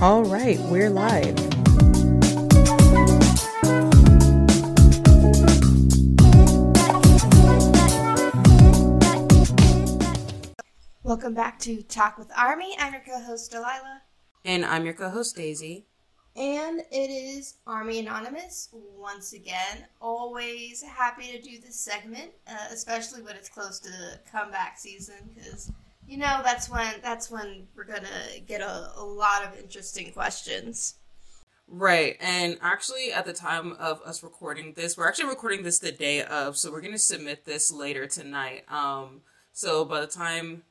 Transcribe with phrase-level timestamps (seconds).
[0.00, 1.36] All right, we're live.
[11.02, 12.74] Welcome back to Talk with Army.
[12.78, 14.02] I'm your co-host Delilah,
[14.44, 15.86] And I'm your co host, Daisy.
[16.36, 19.86] and it is Army Anonymous once again.
[20.00, 25.30] Always happy to do this segment, uh, especially when it's close to the comeback season,
[25.34, 25.70] because
[26.10, 30.96] you know that's when that's when we're gonna get a, a lot of interesting questions.
[31.72, 32.16] Right.
[32.20, 36.20] And actually, at the time of us recording this, we're actually recording this the day
[36.24, 38.64] of, so we're going to submit this later tonight.
[38.68, 39.20] Um,
[39.52, 40.64] so by the time,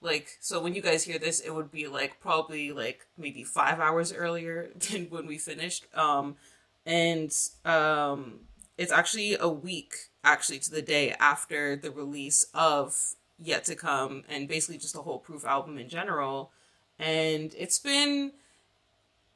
[0.00, 3.80] like, so when you guys hear this, it would be like probably like maybe five
[3.80, 5.94] hours earlier than when we finished.
[5.94, 6.36] Um,
[6.86, 7.30] and
[7.66, 8.40] um,
[8.78, 9.92] it's actually a week,
[10.24, 15.00] actually, to the day after the release of Yet to Come and basically just a
[15.02, 16.52] whole Proof album in general.
[16.98, 18.32] And it's been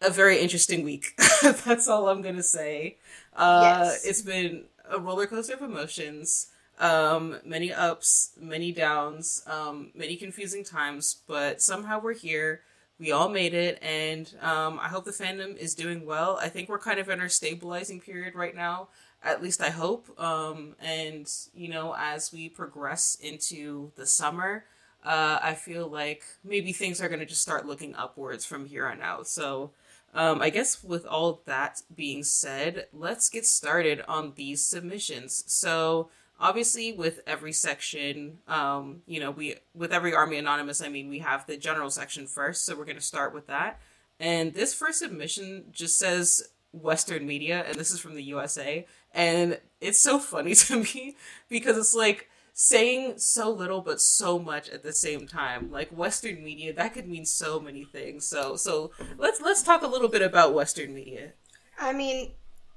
[0.01, 1.19] a very interesting week.
[1.43, 2.97] That's all I'm gonna say.
[3.35, 4.05] Uh, Yes.
[4.07, 6.49] It's been a roller coaster of emotions,
[6.79, 12.63] um, many ups, many downs, um, many confusing times, but somehow we're here.
[12.99, 16.39] We all made it, and um, I hope the fandom is doing well.
[16.41, 18.89] I think we're kind of in our stabilizing period right now.
[19.23, 20.19] At least I hope.
[20.21, 24.65] Um, and you know, as we progress into the summer,
[25.05, 28.87] uh, I feel like maybe things are going to just start looking upwards from here
[28.87, 29.27] on out.
[29.27, 29.71] So,
[30.15, 35.45] um, I guess with all that being said, let's get started on these submissions.
[35.47, 41.09] So, obviously, with every section, um, you know, we with every Army Anonymous, I mean,
[41.09, 42.65] we have the general section first.
[42.67, 43.81] So we're going to start with that.
[44.19, 48.87] And this first submission just says Western media, and this is from the USA.
[49.13, 51.17] And it's so funny to me
[51.49, 55.71] because it's like saying so little but so much at the same time.
[55.71, 58.27] Like Western media, that could mean so many things.
[58.27, 61.33] So so let's let's talk a little bit about Western media.
[61.79, 62.33] I mean,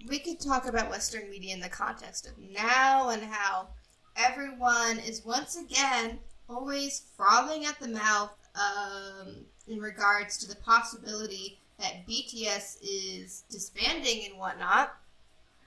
[0.08, 3.70] we could talk about Western media in the context of now and how
[4.16, 11.60] everyone is once again always frothing at the mouth um, in regards to the possibility
[11.80, 14.96] that BTS is disbanding and whatnot.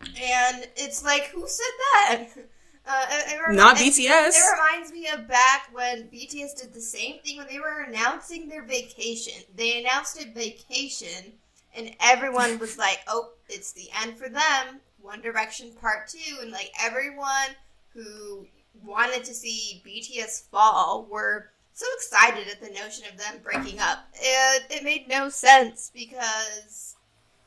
[0.00, 2.26] And it's like, who said that?
[2.88, 4.28] Uh, it- it Not it- BTS.
[4.28, 8.48] It reminds me of back when BTS did the same thing when they were announcing
[8.48, 9.42] their vacation.
[9.56, 11.32] They announced a vacation,
[11.74, 16.52] and everyone was like, "Oh, it's the end for them." One Direction Part Two, and
[16.52, 17.56] like everyone
[17.92, 18.46] who
[18.84, 24.08] wanted to see BTS fall were so excited at the notion of them breaking up.
[24.14, 26.96] It, it made no sense because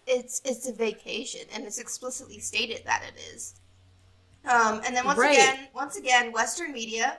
[0.06, 3.56] it's it's a vacation, and it's explicitly stated that it is.
[4.46, 5.32] Um, and then once Right.
[5.32, 7.18] again, once again, Western media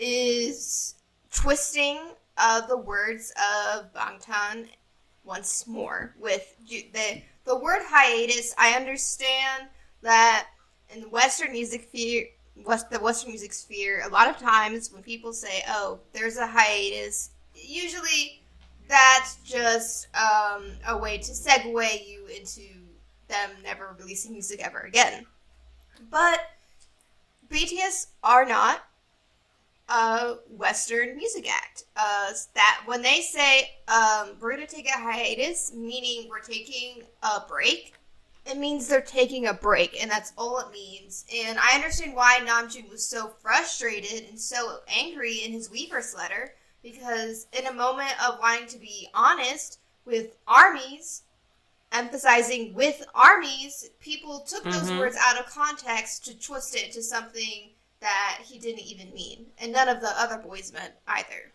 [0.00, 0.96] is
[1.32, 2.00] twisting
[2.36, 3.32] uh, the words
[3.72, 4.66] of Bangtan
[5.22, 8.54] once more with the the word hiatus.
[8.58, 9.68] I understand
[10.02, 10.48] that
[10.94, 12.26] in Western music sphere,
[12.64, 16.46] West the Western music sphere, a lot of times when people say, "Oh, there's a
[16.46, 18.42] hiatus," usually
[18.88, 22.62] that's just um, a way to segue you into
[23.28, 25.26] them never releasing music ever again.
[26.10, 26.40] But
[27.50, 28.84] BTS are not
[29.88, 31.84] a Western music act.
[31.96, 37.40] Uh, that when they say um, we're gonna take a hiatus, meaning we're taking a
[37.48, 37.94] break,
[38.46, 41.24] it means they're taking a break, and that's all it means.
[41.34, 46.54] And I understand why Namjoon was so frustrated and so angry in his Weverse letter
[46.82, 51.22] because in a moment of wanting to be honest with armies,
[51.90, 54.98] emphasizing with armies, people took those Mhm.
[54.98, 59.72] words out of context to twist it to something that he didn't even mean, and
[59.72, 61.53] none of the other boys meant either.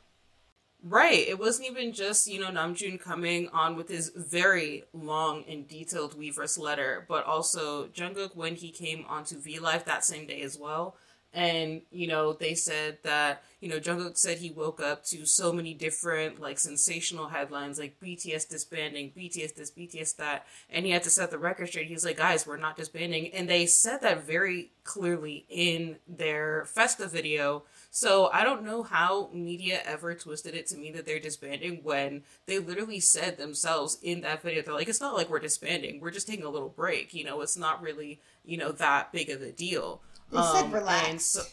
[0.81, 1.27] Right.
[1.27, 6.17] It wasn't even just, you know, Namjoon coming on with his very long and detailed
[6.17, 10.57] Weverse letter, but also Jungkook when he came onto V Live that same day as
[10.57, 10.95] well.
[11.33, 15.53] And, you know, they said that, you know, Jungkook said he woke up to so
[15.53, 21.03] many different, like, sensational headlines, like BTS disbanding, BTS this, BTS that, and he had
[21.03, 21.85] to set the record straight.
[21.85, 23.31] He was like, guys, we're not disbanding.
[23.33, 27.63] And they said that very clearly in their Festa video.
[27.91, 32.23] So I don't know how media ever twisted it to mean that they're disbanding when
[32.45, 36.11] they literally said themselves in that video, they're like, it's not like we're disbanding, we're
[36.11, 37.13] just taking a little break.
[37.13, 40.01] You know, it's not really, you know, that big of a deal.
[40.31, 41.09] They said Um, relax.
[41.09, 41.43] and so-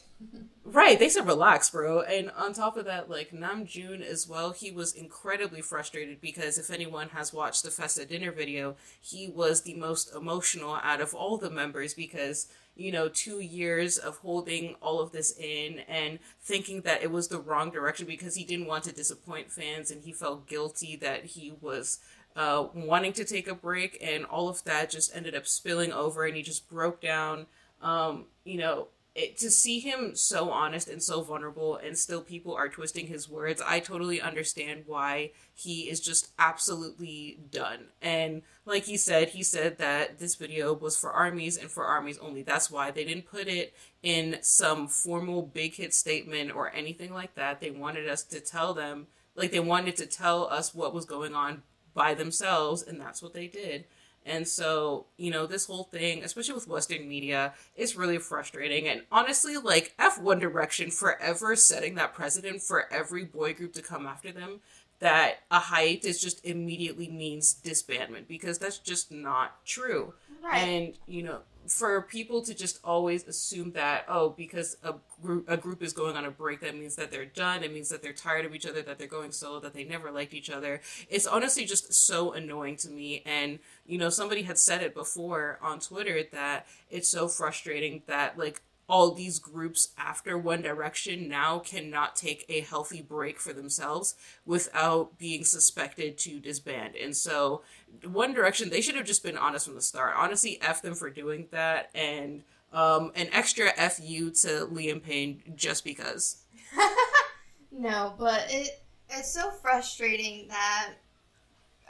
[0.64, 2.00] Right, they said relax, bro.
[2.00, 6.70] And on top of that, like Namjoon as well, he was incredibly frustrated because if
[6.70, 11.36] anyone has watched the Festa dinner video, he was the most emotional out of all
[11.36, 16.82] the members because you know, two years of holding all of this in and thinking
[16.82, 20.12] that it was the wrong direction because he didn't want to disappoint fans and he
[20.12, 22.00] felt guilty that he was
[22.36, 26.26] uh, wanting to take a break, and all of that just ended up spilling over,
[26.26, 27.46] and he just broke down.
[27.80, 32.54] Um, you know, it, to see him so honest and so vulnerable and still people
[32.54, 37.86] are twisting his words i totally understand why he is just absolutely done.
[38.02, 42.18] And like he said he said that this video was for armies and for armies
[42.18, 42.42] only.
[42.42, 47.34] That's why they didn't put it in some formal big hit statement or anything like
[47.36, 47.60] that.
[47.60, 51.34] They wanted us to tell them like they wanted to tell us what was going
[51.34, 51.62] on
[51.94, 53.86] by themselves and that's what they did
[54.26, 58.88] and so, you know, this whole thing, especially with Western media, is really frustrating.
[58.88, 63.82] And honestly, like, F One Direction forever setting that precedent for every boy group to
[63.82, 64.60] come after them
[64.98, 70.14] that a hiatus just immediately means disbandment because that's just not true.
[70.42, 70.58] Right.
[70.58, 75.56] And, you know, for people to just always assume that oh because a group a
[75.56, 77.62] group is going on a break that means that they're done.
[77.62, 80.10] It means that they're tired of each other that they're going solo that they never
[80.10, 80.80] liked each other.
[81.08, 83.22] It's honestly just so annoying to me.
[83.24, 88.36] And you know somebody had said it before on twitter that it's so frustrating that
[88.38, 94.14] like all these groups after One Direction now cannot take a healthy break for themselves
[94.44, 96.94] without being suspected to disband.
[96.94, 97.62] And so,
[98.04, 100.14] One Direction, they should have just been honest from the start.
[100.16, 102.42] Honestly, F them for doing that, and
[102.72, 106.44] um, an extra FU to Liam Payne just because.
[107.72, 110.94] no, but it it's so frustrating that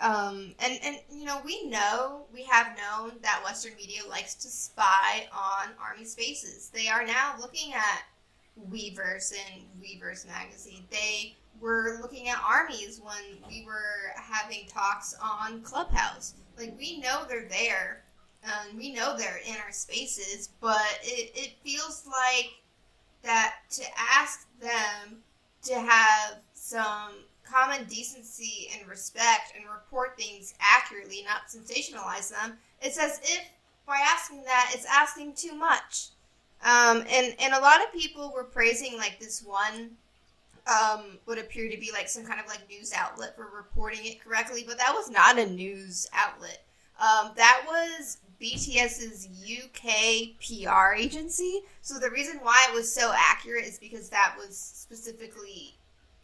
[0.00, 4.48] um, and, and, you know, we know, we have known that Western media likes to
[4.48, 6.70] spy on Army spaces.
[6.74, 8.02] They are now looking at
[8.70, 10.84] Weverse and Weverse magazine.
[10.90, 16.34] They were looking at armies when we were having talks on Clubhouse.
[16.58, 18.02] Like, we know they're there,
[18.44, 22.50] and we know they're in our spaces, but it, it feels like
[23.22, 25.22] that to ask them
[25.62, 27.12] to have some
[27.50, 33.50] common decency and respect and report things accurately, not sensationalize them, it's as if
[33.86, 36.08] by asking that, it's asking too much.
[36.64, 39.90] Um, and and a lot of people were praising like this one
[40.66, 44.22] um, would appear to be like some kind of like news outlet for reporting it
[44.22, 46.64] correctly, but that was not a news outlet.
[46.98, 51.62] Um, that was BTS's UK PR agency.
[51.82, 55.75] So the reason why it was so accurate is because that was specifically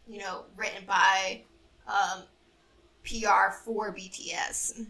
[0.07, 1.41] you know, written by
[1.87, 2.23] um,
[3.03, 4.85] PR for BTS.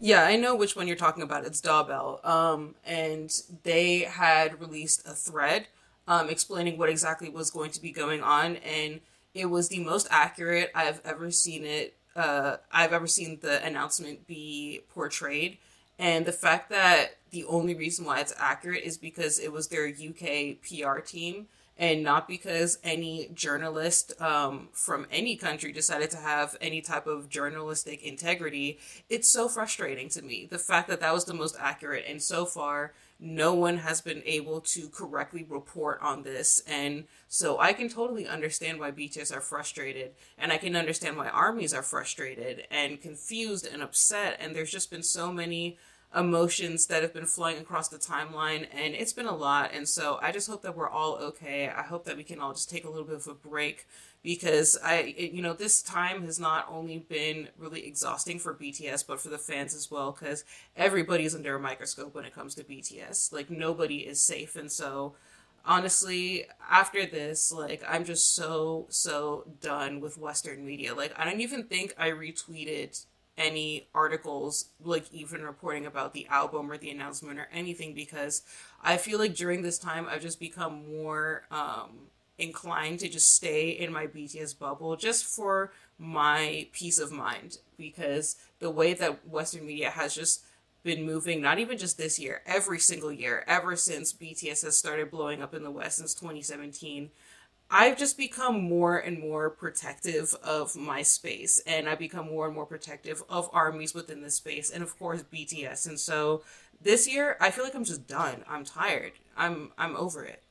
[0.00, 1.44] Yeah, I know which one you're talking about.
[1.44, 2.24] It's Dawbell.
[2.24, 3.32] Um, and
[3.64, 5.66] they had released a thread
[6.06, 9.00] um, explaining what exactly was going to be going on, and
[9.34, 11.96] it was the most accurate I've ever seen it.
[12.16, 15.58] Uh, I've ever seen the announcement be portrayed,
[15.98, 19.86] and the fact that the only reason why it's accurate is because it was their
[19.86, 21.46] UK PR team
[21.78, 27.28] and not because any journalist um, from any country decided to have any type of
[27.28, 28.78] journalistic integrity.
[29.08, 32.44] It's so frustrating to me the fact that that was the most accurate, and so
[32.44, 36.62] far, no one has been able to correctly report on this.
[36.68, 41.28] And so I can totally understand why BTS are frustrated, and I can understand why
[41.28, 44.36] armies are frustrated and confused and upset.
[44.40, 45.78] And there's just been so many
[46.16, 50.18] emotions that have been flowing across the timeline and it's been a lot and so
[50.22, 51.68] i just hope that we're all okay.
[51.68, 53.86] I hope that we can all just take a little bit of a break
[54.22, 59.06] because i it, you know this time has not only been really exhausting for bts
[59.06, 60.44] but for the fans as well because
[60.76, 65.14] everybody's under a microscope when it comes to bts like nobody is safe and so
[65.66, 70.94] honestly after this like i'm just so so done with western media.
[70.94, 73.04] Like i don't even think i retweeted
[73.38, 78.42] any articles, like even reporting about the album or the announcement or anything, because
[78.82, 83.70] I feel like during this time I've just become more um, inclined to just stay
[83.70, 87.58] in my BTS bubble just for my peace of mind.
[87.78, 90.44] Because the way that Western media has just
[90.82, 95.10] been moving, not even just this year, every single year, ever since BTS has started
[95.10, 97.10] blowing up in the West since 2017
[97.70, 102.54] I've just become more and more protective of my space, and I become more and
[102.54, 105.86] more protective of armies within this space, and of course BTS.
[105.86, 106.42] And so
[106.80, 108.44] this year, I feel like I'm just done.
[108.48, 109.12] I'm tired.
[109.36, 110.42] I'm I'm over it.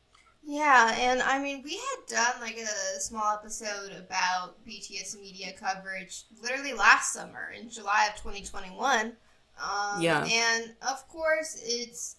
[0.50, 6.24] Yeah, and I mean, we had done like a small episode about BTS media coverage
[6.42, 9.08] literally last summer in July of 2021.
[9.62, 12.18] Um, yeah, and of course, it's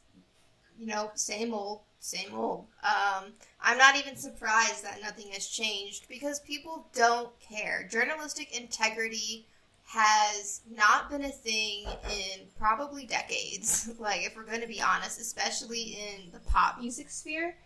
[0.79, 2.67] you know same old same old.
[2.83, 7.89] Um, I'm not even surprised that nothing has changed because people don't care.
[7.91, 9.47] Journalistic integrity
[9.85, 13.91] has not been a thing in probably decades.
[13.99, 17.57] like, if we're going to be honest, especially in the pop music sphere.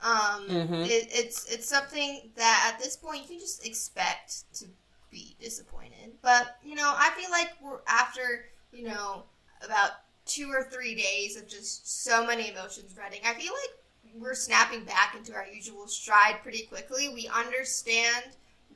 [0.00, 0.74] Um, mm-hmm.
[0.74, 4.64] it, it's it's something that at this point you can just expect to
[5.12, 6.14] be disappointed.
[6.22, 9.24] But you know, I feel like we're after you know,
[9.64, 9.90] about
[10.24, 13.20] two or three days of just so many emotions running.
[13.24, 13.78] I feel like
[14.18, 17.08] we're snapping back into our usual stride pretty quickly.
[17.08, 18.24] We understand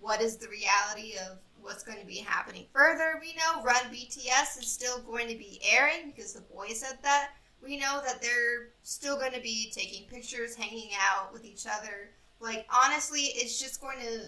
[0.00, 3.18] what is the reality of what's going to be happening further.
[3.20, 7.30] We know Run BTS is still going to be airing because the boy said that.
[7.62, 12.10] We know that they're still going to be taking pictures, hanging out with each other.
[12.38, 14.20] Like, honestly, it's just going to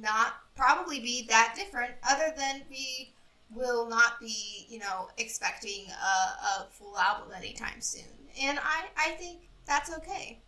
[0.00, 3.12] not probably be that different, other than we
[3.54, 8.04] will not be, you know, expecting a, a full album anytime soon.
[8.40, 10.40] And I, I think that's okay.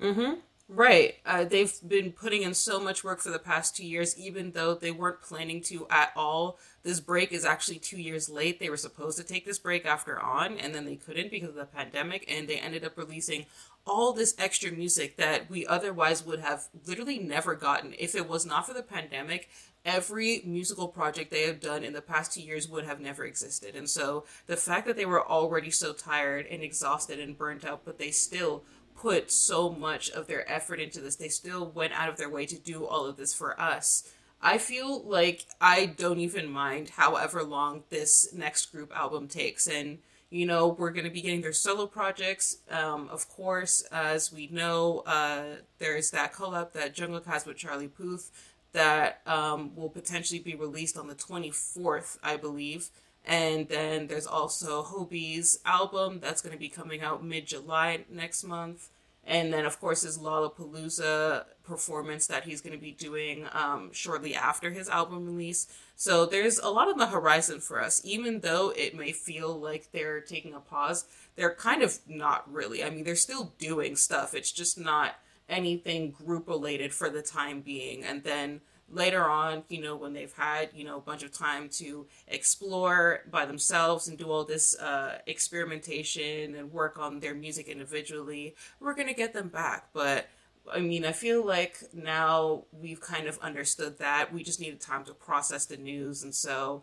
[0.00, 0.40] Mm-hmm.
[0.66, 1.16] Right.
[1.26, 4.74] Uh, they've been putting in so much work for the past two years, even though
[4.74, 6.58] they weren't planning to at all.
[6.82, 8.60] This break is actually two years late.
[8.60, 11.54] They were supposed to take this break after On, and then they couldn't because of
[11.56, 13.44] the pandemic, and they ended up releasing
[13.86, 18.46] all this extra music that we otherwise would have literally never gotten if it was
[18.46, 19.50] not for the pandemic
[19.84, 23.76] every musical project they have done in the past two years would have never existed.
[23.76, 27.82] And so the fact that they were already so tired and exhausted and burnt out,
[27.84, 28.64] but they still
[28.96, 32.46] put so much of their effort into this, they still went out of their way
[32.46, 34.12] to do all of this for us.
[34.40, 39.66] I feel like I don't even mind however long this next group album takes.
[39.66, 39.98] And,
[40.30, 42.58] you know, we're going to be getting their solo projects.
[42.70, 47.88] Um, of course, as we know, uh, there's that collab that Jungkook has with Charlie
[47.88, 48.30] Puth
[48.74, 52.90] that um, will potentially be released on the 24th, I believe.
[53.24, 58.44] And then there's also Hobi's album that's going to be coming out mid July next
[58.44, 58.90] month.
[59.26, 64.34] And then, of course, his Lollapalooza performance that he's going to be doing um, shortly
[64.34, 65.66] after his album release.
[65.96, 69.92] So there's a lot on the horizon for us, even though it may feel like
[69.92, 71.06] they're taking a pause.
[71.36, 72.84] They're kind of not really.
[72.84, 74.34] I mean, they're still doing stuff.
[74.34, 75.14] It's just not
[75.48, 78.04] anything group related for the time being.
[78.04, 81.68] And then later on, you know, when they've had, you know, a bunch of time
[81.68, 87.68] to explore by themselves and do all this uh, experimentation and work on their music
[87.68, 89.88] individually, we're going to get them back.
[89.92, 90.28] But
[90.72, 94.32] I mean, I feel like now we've kind of understood that.
[94.32, 96.22] We just needed time to process the news.
[96.22, 96.82] And so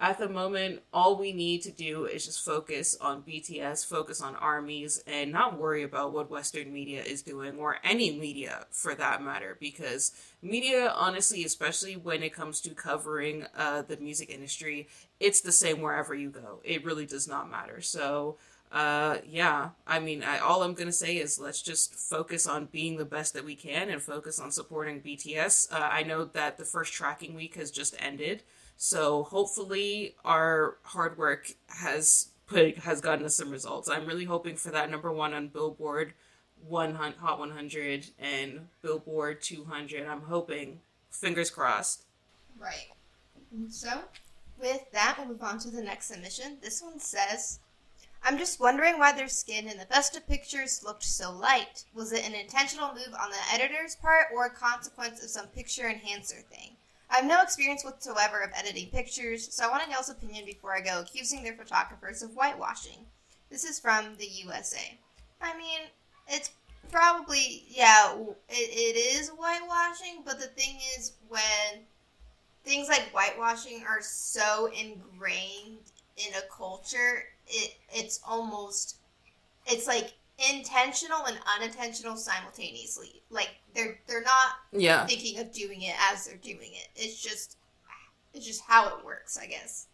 [0.00, 4.36] at the moment, all we need to do is just focus on BTS, focus on
[4.36, 9.22] armies, and not worry about what Western media is doing, or any media for that
[9.22, 14.86] matter, because media, honestly, especially when it comes to covering uh, the music industry,
[15.18, 16.60] it's the same wherever you go.
[16.62, 17.80] It really does not matter.
[17.80, 18.36] So,
[18.70, 22.98] uh, yeah, I mean, I, all I'm gonna say is let's just focus on being
[22.98, 25.72] the best that we can and focus on supporting BTS.
[25.72, 28.44] Uh, I know that the first tracking week has just ended.
[28.80, 33.90] So hopefully our hard work has put has gotten us some results.
[33.90, 36.14] I'm really hoping for that number one on Billboard,
[36.66, 40.06] one Hot 100 and Billboard 200.
[40.06, 40.78] I'm hoping,
[41.10, 42.04] fingers crossed.
[42.56, 42.86] Right.
[43.68, 44.02] So,
[44.60, 46.58] with that, we'll move on to the next submission.
[46.62, 47.58] This one says,
[48.22, 51.84] I'm just wondering why their skin in the Festa pictures looked so light.
[51.94, 55.88] Was it an intentional move on the editor's part or a consequence of some picture
[55.88, 56.76] enhancer thing?
[57.10, 60.76] I have no experience whatsoever of editing pictures, so I want to Nell's opinion before
[60.76, 63.06] I go accusing their photographers of whitewashing.
[63.50, 64.98] This is from the USA.
[65.40, 65.80] I mean,
[66.28, 66.50] it's
[66.90, 71.84] probably, yeah, it, it is whitewashing, but the thing is, when
[72.64, 75.78] things like whitewashing are so ingrained
[76.18, 78.96] in a culture, it it's almost,
[79.66, 80.12] it's like
[80.50, 83.22] intentional and unintentional simultaneously.
[83.30, 85.06] Like they're they're not yeah.
[85.06, 86.88] thinking of doing it as they're doing it.
[86.96, 87.56] It's just
[88.34, 89.86] it's just how it works, I guess.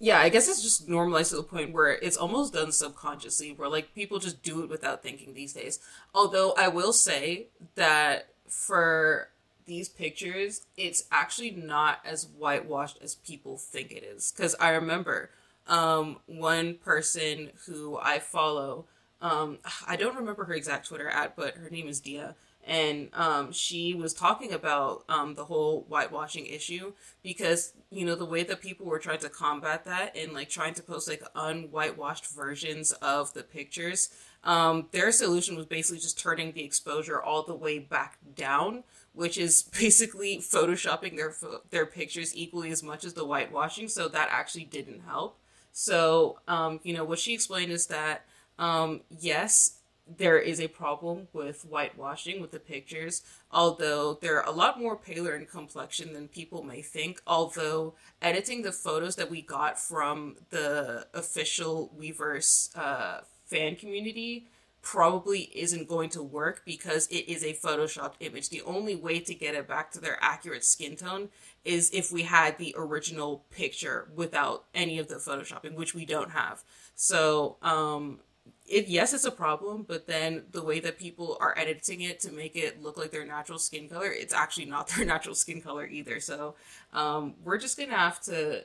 [0.00, 3.68] Yeah, I guess it's just normalized to the point where it's almost done subconsciously, where
[3.68, 5.80] like people just do it without thinking these days.
[6.14, 9.30] Although I will say that for
[9.66, 14.32] these pictures, it's actually not as whitewashed as people think it is.
[14.34, 15.30] Because I remember
[15.66, 18.86] um, one person who I follow
[19.20, 22.34] um, I don't remember her exact Twitter at, but her name is Dia.
[22.66, 28.26] And um, she was talking about um, the whole whitewashing issue because, you know, the
[28.26, 32.26] way that people were trying to combat that and like trying to post like unwhitewashed
[32.26, 34.10] versions of the pictures,
[34.44, 38.84] um, their solution was basically just turning the exposure all the way back down
[39.18, 41.34] which is basically photoshopping their
[41.70, 43.88] their pictures equally as much as the whitewashing.
[43.88, 45.38] So that actually didn't help.
[45.72, 48.24] So um, you know what she explained is that
[48.58, 49.78] um, yes,
[50.16, 53.22] there is a problem with whitewashing with the pictures,
[53.52, 57.20] although they're a lot more paler in complexion than people may think.
[57.26, 64.48] Although editing the photos that we got from the official Weverse uh, fan community
[64.80, 68.48] probably isn't going to work because it is a photoshopped image.
[68.48, 71.28] The only way to get it back to their accurate skin tone
[71.64, 76.30] is if we had the original picture without any of the photoshopping, which we don't
[76.30, 76.62] have.
[76.94, 78.20] So, um,
[78.68, 82.32] it yes, it's a problem, but then the way that people are editing it to
[82.32, 85.86] make it look like their natural skin color, it's actually not their natural skin color
[85.86, 86.20] either.
[86.20, 86.54] So,
[86.92, 88.64] um, we're just gonna have to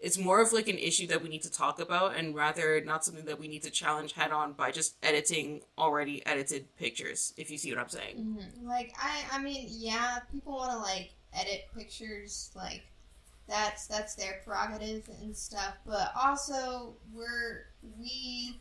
[0.00, 3.04] it's more of like an issue that we need to talk about and rather not
[3.04, 7.50] something that we need to challenge head on by just editing already edited pictures if
[7.50, 8.68] you see what i'm saying mm-hmm.
[8.68, 12.82] like i i mean yeah people want to like edit pictures like
[13.48, 17.66] that's that's their prerogative and stuff but also we're
[17.98, 18.60] we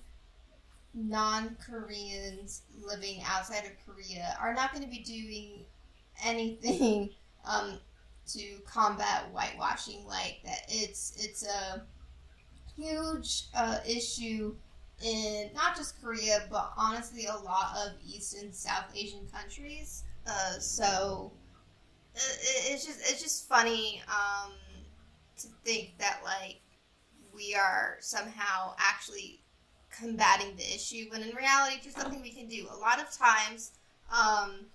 [0.97, 5.63] non-koreans living outside of korea are not going to be doing
[6.25, 7.09] anything
[7.45, 7.79] um,
[8.27, 10.65] to combat whitewashing like that.
[10.67, 11.83] It's it's a
[12.75, 14.55] huge uh, issue
[15.03, 20.03] in not just Korea, but honestly a lot of East and South Asian countries.
[20.27, 21.31] Uh, so
[22.15, 24.51] it, it's just it's just funny um,
[25.37, 26.59] to think that like
[27.33, 29.41] we are somehow actually
[29.99, 32.67] combating the issue when in reality there's something we can do.
[32.71, 33.71] A lot of times.
[34.09, 34.67] Um,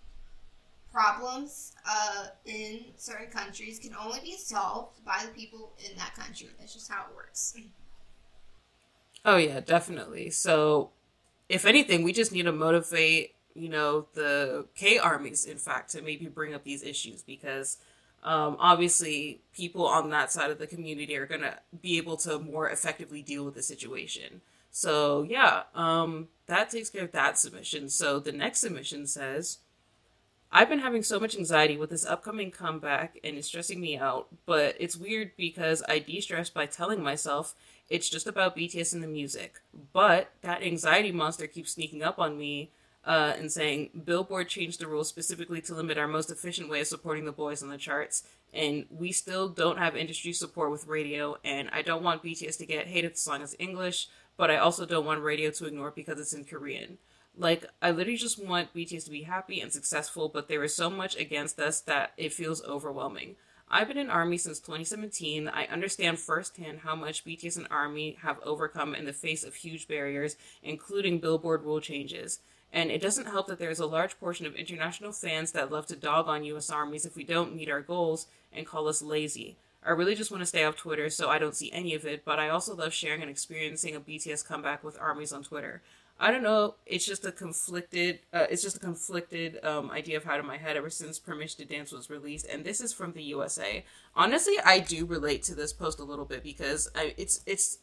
[0.92, 6.48] problems uh, in certain countries can only be solved by the people in that country.
[6.58, 7.56] That's just how it works.
[9.24, 10.30] Oh yeah, definitely.
[10.30, 10.90] So,
[11.48, 16.02] if anything, we just need to motivate, you know, the K armies, in fact, to
[16.02, 17.78] maybe bring up these issues because
[18.24, 22.68] um, obviously people on that side of the community are gonna be able to more
[22.68, 24.40] effectively deal with the situation.
[24.72, 27.88] So yeah, um, that takes care of that submission.
[27.88, 29.58] So the next submission says.
[30.54, 34.28] I've been having so much anxiety with this upcoming comeback and it's stressing me out,
[34.44, 37.54] but it's weird because I de stress by telling myself
[37.88, 39.60] it's just about BTS and the music.
[39.94, 42.70] But that anxiety monster keeps sneaking up on me
[43.04, 46.86] uh, and saying Billboard changed the rules specifically to limit our most efficient way of
[46.86, 51.36] supporting the boys on the charts, and we still don't have industry support with radio,
[51.44, 54.08] and I don't want BTS to get hated the song as English,
[54.42, 56.98] but I also don't want radio to ignore it because it's in Korean.
[57.38, 60.90] Like, I literally just want BTS to be happy and successful, but there is so
[60.90, 63.36] much against us that it feels overwhelming.
[63.70, 65.46] I've been in Army since 2017.
[65.46, 69.86] I understand firsthand how much BTS and Army have overcome in the face of huge
[69.86, 72.40] barriers, including Billboard rule changes.
[72.72, 75.94] And it doesn't help that there's a large portion of international fans that love to
[75.94, 79.56] dog on US armies if we don't meet our goals and call us lazy.
[79.84, 82.24] I really just want to stay off Twitter, so I don't see any of it,
[82.24, 85.82] but I also love sharing and experiencing a BTS comeback with armies on Twitter.
[86.20, 86.76] I don't know.
[86.86, 88.20] It's just a conflicted.
[88.32, 91.66] Uh, it's just a conflicted um, idea of how to my head ever since Permission
[91.66, 93.84] to Dance was released, and this is from the USA.
[94.14, 97.78] Honestly, I do relate to this post a little bit because I, it's it's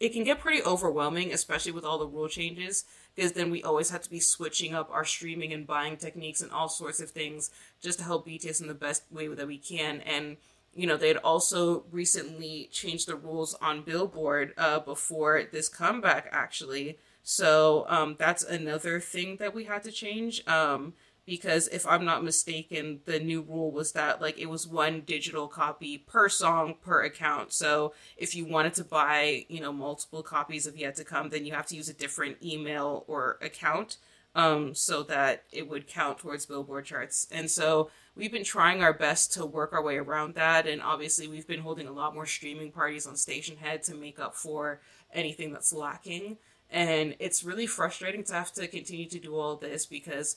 [0.00, 2.84] it can get pretty overwhelming, especially with all the rule changes.
[3.14, 6.50] Because then we always have to be switching up our streaming and buying techniques and
[6.50, 7.50] all sorts of things
[7.82, 10.00] just to help BTS in the best way that we can.
[10.00, 10.38] And
[10.74, 16.28] you know, they had also recently changed the rules on Billboard uh, before this comeback,
[16.32, 16.98] actually.
[17.22, 20.46] So um, that's another thing that we had to change.
[20.46, 25.02] Um, because if I'm not mistaken, the new rule was that like it was one
[25.02, 27.52] digital copy per song per account.
[27.52, 31.46] So if you wanted to buy, you know, multiple copies of Yet to Come, then
[31.46, 33.98] you have to use a different email or account
[34.34, 37.28] um, so that it would count towards Billboard charts.
[37.30, 40.66] And so we've been trying our best to work our way around that.
[40.66, 44.18] And obviously, we've been holding a lot more streaming parties on Station Head to make
[44.18, 44.80] up for
[45.12, 46.38] anything that's lacking.
[46.70, 50.36] And it's really frustrating to have to continue to do all this because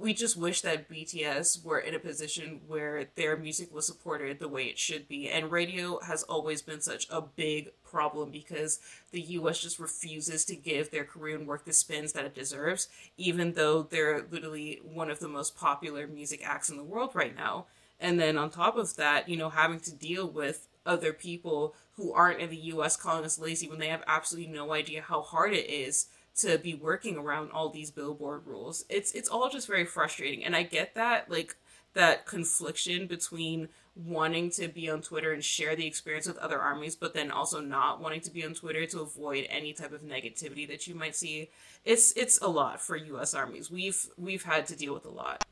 [0.00, 4.48] we just wish that BTS were in a position where their music was supported the
[4.48, 5.28] way it should be.
[5.28, 8.80] And radio has always been such a big problem because
[9.12, 13.52] the US just refuses to give their Korean work the spins that it deserves, even
[13.52, 17.66] though they're literally one of the most popular music acts in the world right now.
[18.00, 22.14] And then on top of that, you know, having to deal with other people who
[22.14, 25.52] aren't in the US calling us lazy when they have absolutely no idea how hard
[25.52, 26.06] it is
[26.40, 28.84] to be working around all these billboard rules.
[28.88, 31.56] It's it's all just very frustrating and I get that like
[31.94, 36.96] that confliction between wanting to be on Twitter and share the experience with other armies
[36.96, 40.66] but then also not wanting to be on Twitter to avoid any type of negativity
[40.68, 41.50] that you might see.
[41.84, 43.70] It's it's a lot for US armies.
[43.70, 45.44] We've we've had to deal with a lot.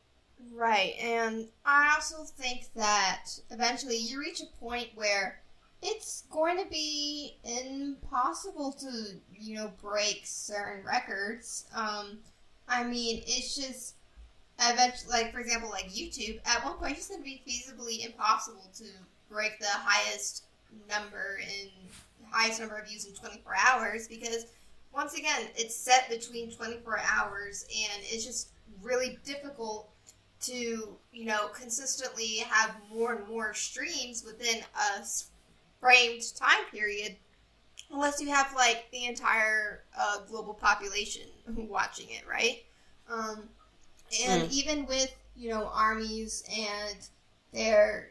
[0.54, 0.94] Right.
[1.00, 5.40] And I also think that eventually you reach a point where
[5.82, 11.66] it's going to be impossible to, you know, break certain records.
[11.74, 12.18] Um,
[12.68, 13.94] I mean, it's just
[14.60, 16.40] eventually, like for example, like YouTube.
[16.44, 18.84] At one point, it's going to be feasibly impossible to
[19.30, 20.44] break the highest
[20.88, 21.68] number in
[22.30, 24.46] highest number of views in 24 hours because
[24.92, 28.50] once again, it's set between 24 hours, and it's just
[28.82, 29.88] really difficult
[30.40, 35.04] to, you know, consistently have more and more streams within a
[35.80, 37.16] framed time period,
[37.90, 41.22] unless you have like the entire uh, global population
[41.56, 42.64] watching it, right?
[43.10, 43.48] Um,
[44.26, 44.52] and mm.
[44.52, 47.08] even with you know armies and
[47.52, 48.10] they're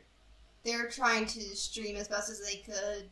[0.63, 3.09] they're trying to stream as best as they could.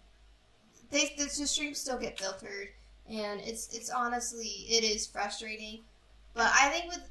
[0.91, 2.69] They the, the streams still get filtered,
[3.09, 5.81] and it's it's honestly it is frustrating.
[6.33, 7.09] But I think with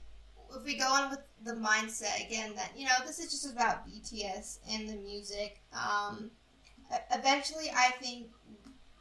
[0.57, 3.87] if we go on with the mindset again that you know this is just about
[3.89, 5.61] BTS and the music.
[5.73, 6.31] Um,
[7.13, 8.29] eventually, I think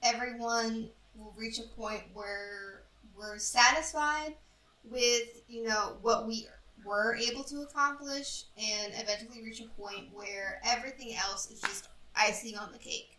[0.04, 2.84] everyone will reach a point where
[3.16, 4.36] we're satisfied
[4.84, 6.48] with you know what we
[6.86, 12.58] were able to accomplish, and eventually reach a point where everything else is just icing
[12.58, 13.18] on the cake.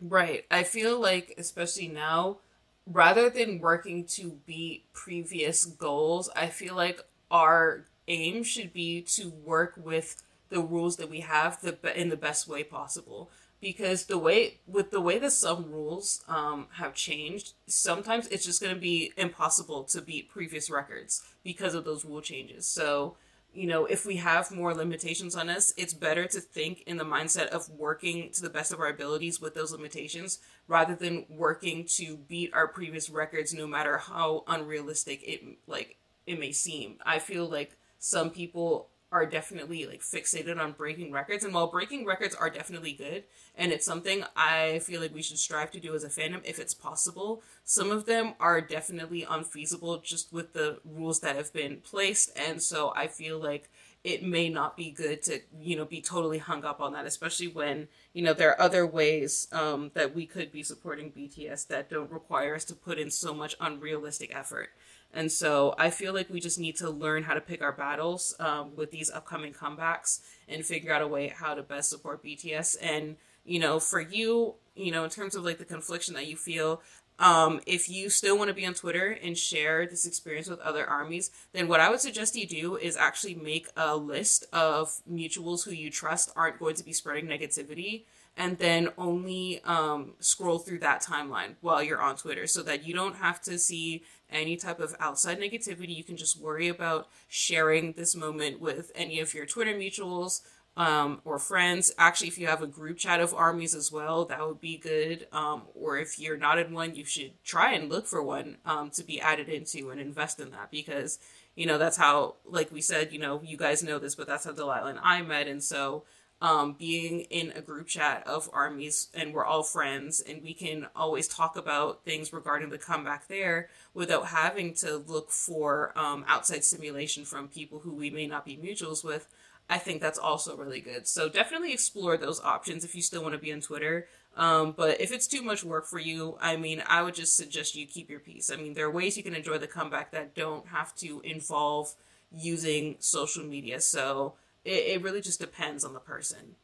[0.00, 0.44] Right.
[0.50, 2.38] I feel like, especially now,
[2.86, 9.30] rather than working to beat previous goals, I feel like our aim should be to
[9.30, 13.30] work with the rules that we have the in the best way possible
[13.62, 18.60] because the way with the way that some rules um, have changed sometimes it's just
[18.60, 22.66] going to be impossible to beat previous records because of those rule changes.
[22.66, 23.16] So
[23.54, 27.04] you know if we have more limitations on us it's better to think in the
[27.04, 31.84] mindset of working to the best of our abilities with those limitations rather than working
[31.84, 35.96] to beat our previous records no matter how unrealistic it like
[36.26, 36.96] it may seem.
[37.04, 41.44] I feel like some people are definitely like fixated on breaking records.
[41.44, 45.38] And while breaking records are definitely good, and it's something I feel like we should
[45.38, 49.98] strive to do as a fandom if it's possible, some of them are definitely unfeasible
[49.98, 52.30] just with the rules that have been placed.
[52.36, 53.68] And so I feel like
[54.04, 57.46] it may not be good to, you know, be totally hung up on that, especially
[57.46, 61.88] when, you know, there are other ways um, that we could be supporting BTS that
[61.88, 64.70] don't require us to put in so much unrealistic effort.
[65.12, 68.34] And so I feel like we just need to learn how to pick our battles
[68.40, 72.76] um, with these upcoming comebacks and figure out a way how to best support BTS.
[72.80, 76.36] And, you know, for you, you know, in terms of like the confliction that you
[76.36, 76.80] feel,
[77.18, 80.86] um, if you still want to be on Twitter and share this experience with other
[80.86, 85.64] armies, then what I would suggest you do is actually make a list of mutuals
[85.64, 88.04] who you trust aren't going to be spreading negativity
[88.36, 92.94] and then only um, scroll through that timeline while you're on Twitter so that you
[92.94, 95.94] don't have to see any type of outside negativity.
[95.96, 100.40] You can just worry about sharing this moment with any of your Twitter mutuals
[100.76, 101.92] um, or friends.
[101.98, 105.26] Actually, if you have a group chat of armies as well, that would be good.
[105.32, 108.90] Um, or if you're not in one, you should try and look for one um,
[108.90, 111.18] to be added into and invest in that because,
[111.54, 114.44] you know, that's how, like we said, you know, you guys know this, but that's
[114.44, 115.46] how Delilah and I met.
[115.46, 116.04] And so,
[116.42, 120.88] um, being in a group chat of armies and we're all friends and we can
[120.96, 126.64] always talk about things regarding the comeback there without having to look for um, outside
[126.64, 129.28] stimulation from people who we may not be mutuals with.
[129.70, 131.06] I think that's also really good.
[131.06, 134.08] So definitely explore those options if you still want to be on Twitter.
[134.36, 137.76] Um, but if it's too much work for you, I mean, I would just suggest
[137.76, 138.50] you keep your peace.
[138.50, 141.94] I mean, there are ways you can enjoy the comeback that don't have to involve
[142.32, 143.80] using social media.
[143.80, 146.56] So it, it really just depends on the person.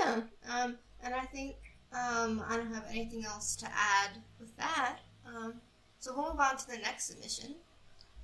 [0.00, 1.56] Yeah, um, and I think
[1.92, 4.98] um, I don't have anything else to add with that.
[5.26, 5.54] Um,
[5.98, 7.54] so we'll move on to the next submission.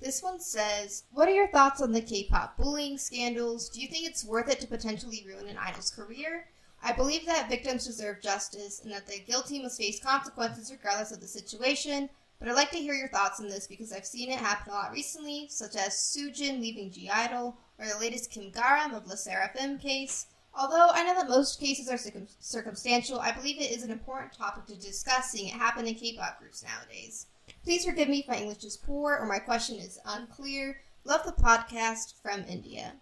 [0.01, 3.69] This one says, What are your thoughts on the K pop bullying scandals?
[3.69, 6.47] Do you think it's worth it to potentially ruin an idol's career?
[6.83, 11.21] I believe that victims deserve justice and that the guilty must face consequences regardless of
[11.21, 12.09] the situation.
[12.41, 14.75] But I'd like to hear your thoughts on this because I've seen it happen a
[14.75, 19.79] lot recently, such as Soojin leaving (G)I-DLE or the latest Kim Garam of LE SSERAFIM
[19.79, 20.25] case.
[20.55, 24.33] Although I know that most cases are circum- circumstantial, I believe it is an important
[24.33, 27.27] topic to discuss seeing it happen in K-pop groups nowadays.
[27.63, 30.81] Please forgive me if my English is poor or my question is unclear.
[31.05, 32.93] Love the podcast from India.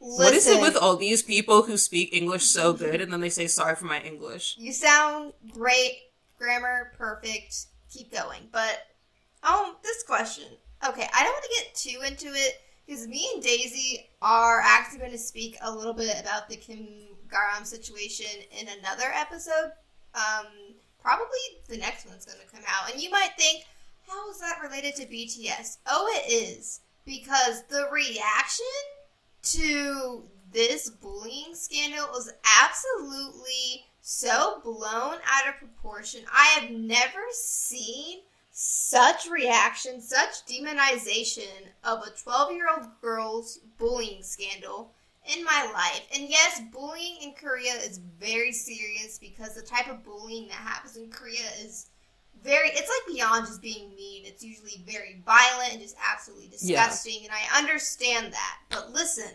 [0.00, 3.20] Listen, what is it with all these people who speak English so good and then
[3.20, 4.56] they say sorry for my English?
[4.58, 5.92] You sound great,
[6.38, 8.48] grammar perfect, keep going.
[8.52, 8.86] But
[9.42, 10.44] um, this question.
[10.86, 14.98] Okay, I don't want to get too into it because me and Daisy are actually
[14.98, 16.86] going to speak a little bit about the Kim
[17.28, 18.26] Garam situation
[18.58, 19.72] in another episode.
[20.14, 20.46] Um,
[21.02, 23.64] probably the next one's going to come out, and you might think,
[24.08, 25.78] how is that related to BTS?
[25.86, 28.66] Oh, it is because the reaction
[29.42, 36.22] to this bullying scandal was absolutely so blown out of proportion.
[36.32, 44.22] I have never seen such reaction, such demonization of a 12 year old girl's bullying
[44.22, 44.92] scandal
[45.36, 46.06] in my life.
[46.14, 50.96] And yes, bullying in Korea is very serious because the type of bullying that happens
[50.96, 51.86] in Korea is
[52.42, 57.22] very it's like beyond just being mean it's usually very violent and just absolutely disgusting
[57.24, 59.30] and i understand that but listen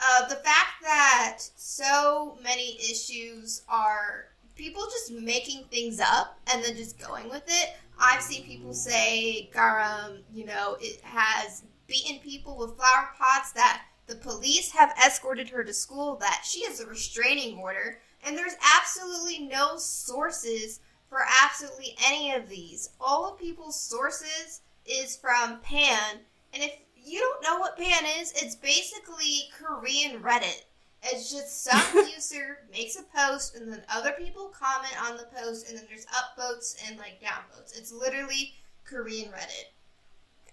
[0.00, 6.76] uh, the fact that so many issues are people just making things up and then
[6.76, 12.56] just going with it i've seen people say garam you know it has beaten people
[12.56, 16.86] with flower pots that the police have escorted her to school that she has a
[16.86, 22.90] restraining order and there's absolutely no sources for absolutely any of these.
[23.00, 26.20] All of people's sources is from Pann,
[26.52, 30.64] and if you don't know what Pann is, it's basically Korean Reddit.
[31.04, 35.68] It's just some user makes a post, and then other people comment on the post,
[35.68, 37.78] and then there's upvotes and like downvotes.
[37.78, 39.70] It's literally Korean Reddit,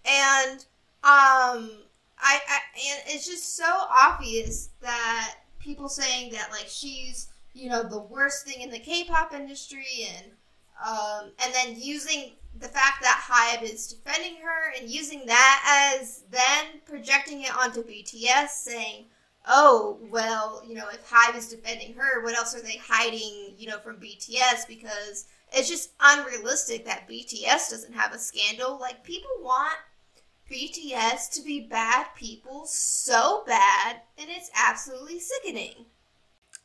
[0.06, 0.60] and
[1.04, 1.72] um,
[2.20, 3.66] I, I and it's just so
[4.02, 9.34] obvious that people saying that like she's you know the worst thing in the K-pop
[9.34, 10.34] industry and
[10.84, 16.24] um, and then using the fact that Hybe is defending her and using that as
[16.30, 19.06] then projecting it onto BTS, saying,
[19.48, 23.68] "Oh, well, you know, if Hybe is defending her, what else are they hiding, you
[23.68, 28.78] know, from BTS?" Because it's just unrealistic that BTS doesn't have a scandal.
[28.80, 29.78] Like people want
[30.52, 35.86] BTS to be bad people so bad, and it's absolutely sickening.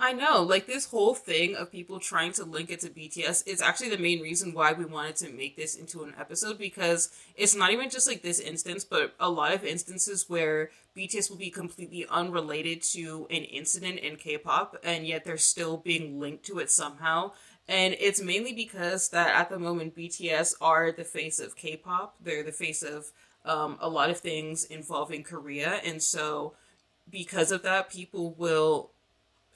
[0.01, 3.61] I know, like this whole thing of people trying to link it to BTS is
[3.61, 7.57] actually the main reason why we wanted to make this into an episode because it's
[7.57, 11.51] not even just like this instance, but a lot of instances where BTS will be
[11.51, 16.71] completely unrelated to an incident in K-pop and yet they're still being linked to it
[16.71, 17.33] somehow.
[17.67, 22.15] And it's mainly because that at the moment BTS are the face of K-pop.
[22.21, 23.11] They're the face of
[23.45, 26.55] um, a lot of things involving Korea, and so
[27.11, 28.91] because of that, people will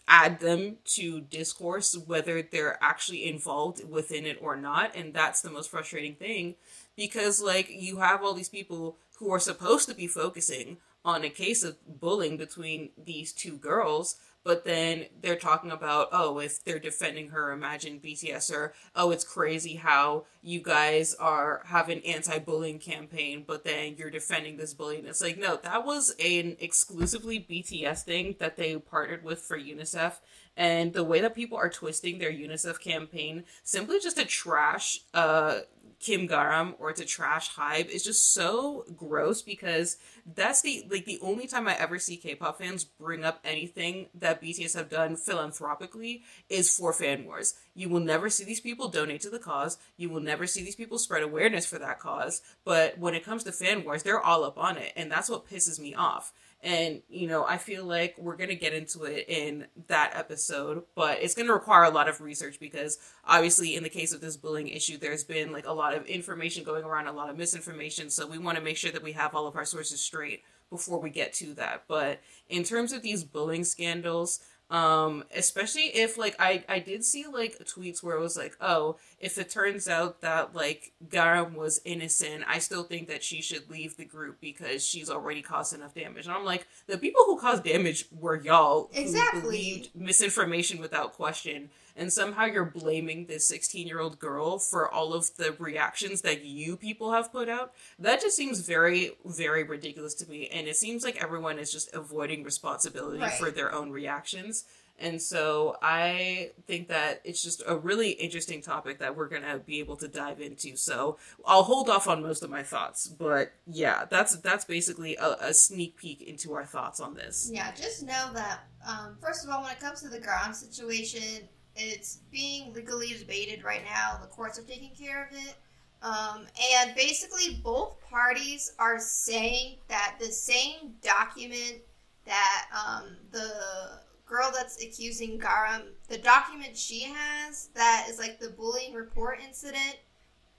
[0.08, 5.50] add them to discourse whether they're actually involved within it or not and that's the
[5.50, 6.54] most frustrating thing
[6.96, 11.30] because like you have all these people who are supposed to be focusing on a
[11.30, 16.78] case of bullying between these two girls but then they're talking about oh if they're
[16.78, 22.78] defending her imagine bts or oh it's crazy how you guys are have an anti-bullying
[22.78, 28.02] campaign but then you're defending this bullying it's like no that was an exclusively bts
[28.02, 30.14] thing that they partnered with for unicef
[30.56, 35.60] and the way that people are twisting their unicef campaign simply just to trash uh
[36.02, 39.98] Kim Garam or to trash Hybe is just so gross because
[40.34, 44.42] that's the like the only time I ever see K-pop fans bring up anything that
[44.42, 47.54] BTS have done philanthropically is for fan wars.
[47.76, 49.78] You will never see these people donate to the cause.
[49.96, 52.42] You will never see these people spread awareness for that cause.
[52.64, 55.48] But when it comes to fan wars, they're all up on it, and that's what
[55.48, 56.32] pisses me off.
[56.62, 60.84] And, you know, I feel like we're going to get into it in that episode,
[60.94, 64.20] but it's going to require a lot of research because obviously, in the case of
[64.20, 67.36] this bullying issue, there's been like a lot of information going around, a lot of
[67.36, 68.10] misinformation.
[68.10, 71.00] So we want to make sure that we have all of our sources straight before
[71.00, 71.84] we get to that.
[71.88, 74.38] But in terms of these bullying scandals,
[74.72, 78.96] um, especially if like I I did see like tweets where it was like, oh,
[79.22, 83.70] if it turns out that like Garam was innocent, I still think that she should
[83.70, 86.26] leave the group because she's already caused enough damage.
[86.26, 89.40] And I'm like, the people who caused damage were y'all exactly.
[89.40, 91.70] who believed misinformation without question.
[91.94, 96.44] And somehow you're blaming this 16 year old girl for all of the reactions that
[96.44, 97.74] you people have put out.
[98.00, 100.48] That just seems very, very ridiculous to me.
[100.48, 103.32] And it seems like everyone is just avoiding responsibility Right.
[103.38, 104.64] for their own reactions.
[104.98, 109.58] And so I think that it's just a really interesting topic that we're going to
[109.58, 110.76] be able to dive into.
[110.76, 115.36] So I'll hold off on most of my thoughts, but yeah, that's that's basically a,
[115.40, 117.50] a sneak peek into our thoughts on this.
[117.52, 121.48] Yeah, just know that, um, first of all, when it comes to the Garam situation,
[121.74, 124.18] it's being legally debated right now.
[124.20, 125.54] The courts are taking care of it.
[126.02, 131.78] Um, and basically, both parties are saying that the same document
[132.24, 134.00] that um, the
[134.32, 139.98] girl that's accusing Garam, the document she has that is like the bullying report incident,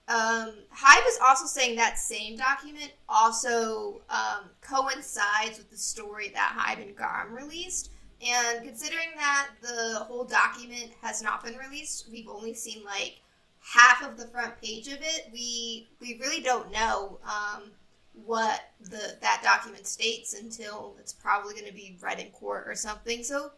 [0.06, 6.56] um, Hybe is also saying that same document also um, coincides with the story that
[6.56, 7.90] Hybe and Garam released.
[8.24, 13.20] And considering that the whole document has not been released, we've only seen like
[13.60, 15.30] half of the front page of it.
[15.32, 17.72] We we really don't know um,
[18.12, 22.74] what the that document states until it's probably going to be read in court or
[22.74, 23.24] something.
[23.24, 23.50] So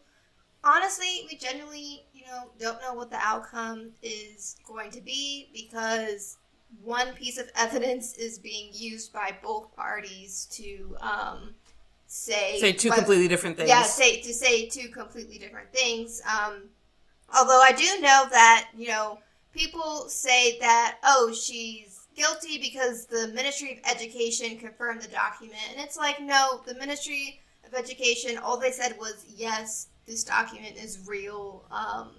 [0.63, 6.37] honestly, we genuinely, you know, don't know what the outcome is going to be because
[6.83, 11.55] one piece of evidence is being used by both parties to um,
[12.07, 13.69] say Say two completely different things.
[13.69, 16.21] yeah, say to say two completely different things.
[16.25, 16.63] Um,
[17.35, 19.19] although I do know that you know
[19.53, 25.79] people say that oh she's guilty because the Ministry of Education confirmed the document, and
[25.81, 31.05] it's like no, the Ministry of Education all they said was yes, this document is
[31.07, 32.11] real, um,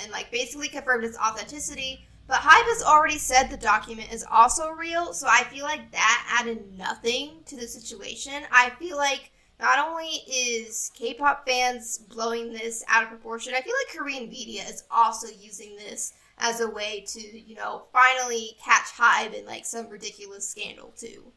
[0.00, 2.06] and like basically confirmed its authenticity.
[2.28, 6.38] But Hybe has already said the document is also real, so I feel like that
[6.40, 8.44] added nothing to the situation.
[8.50, 13.74] I feel like not only is K-pop fans blowing this out of proportion, I feel
[13.86, 18.86] like Korean media is also using this as a way to, you know, finally catch
[18.96, 21.32] Hybe in like some ridiculous scandal too.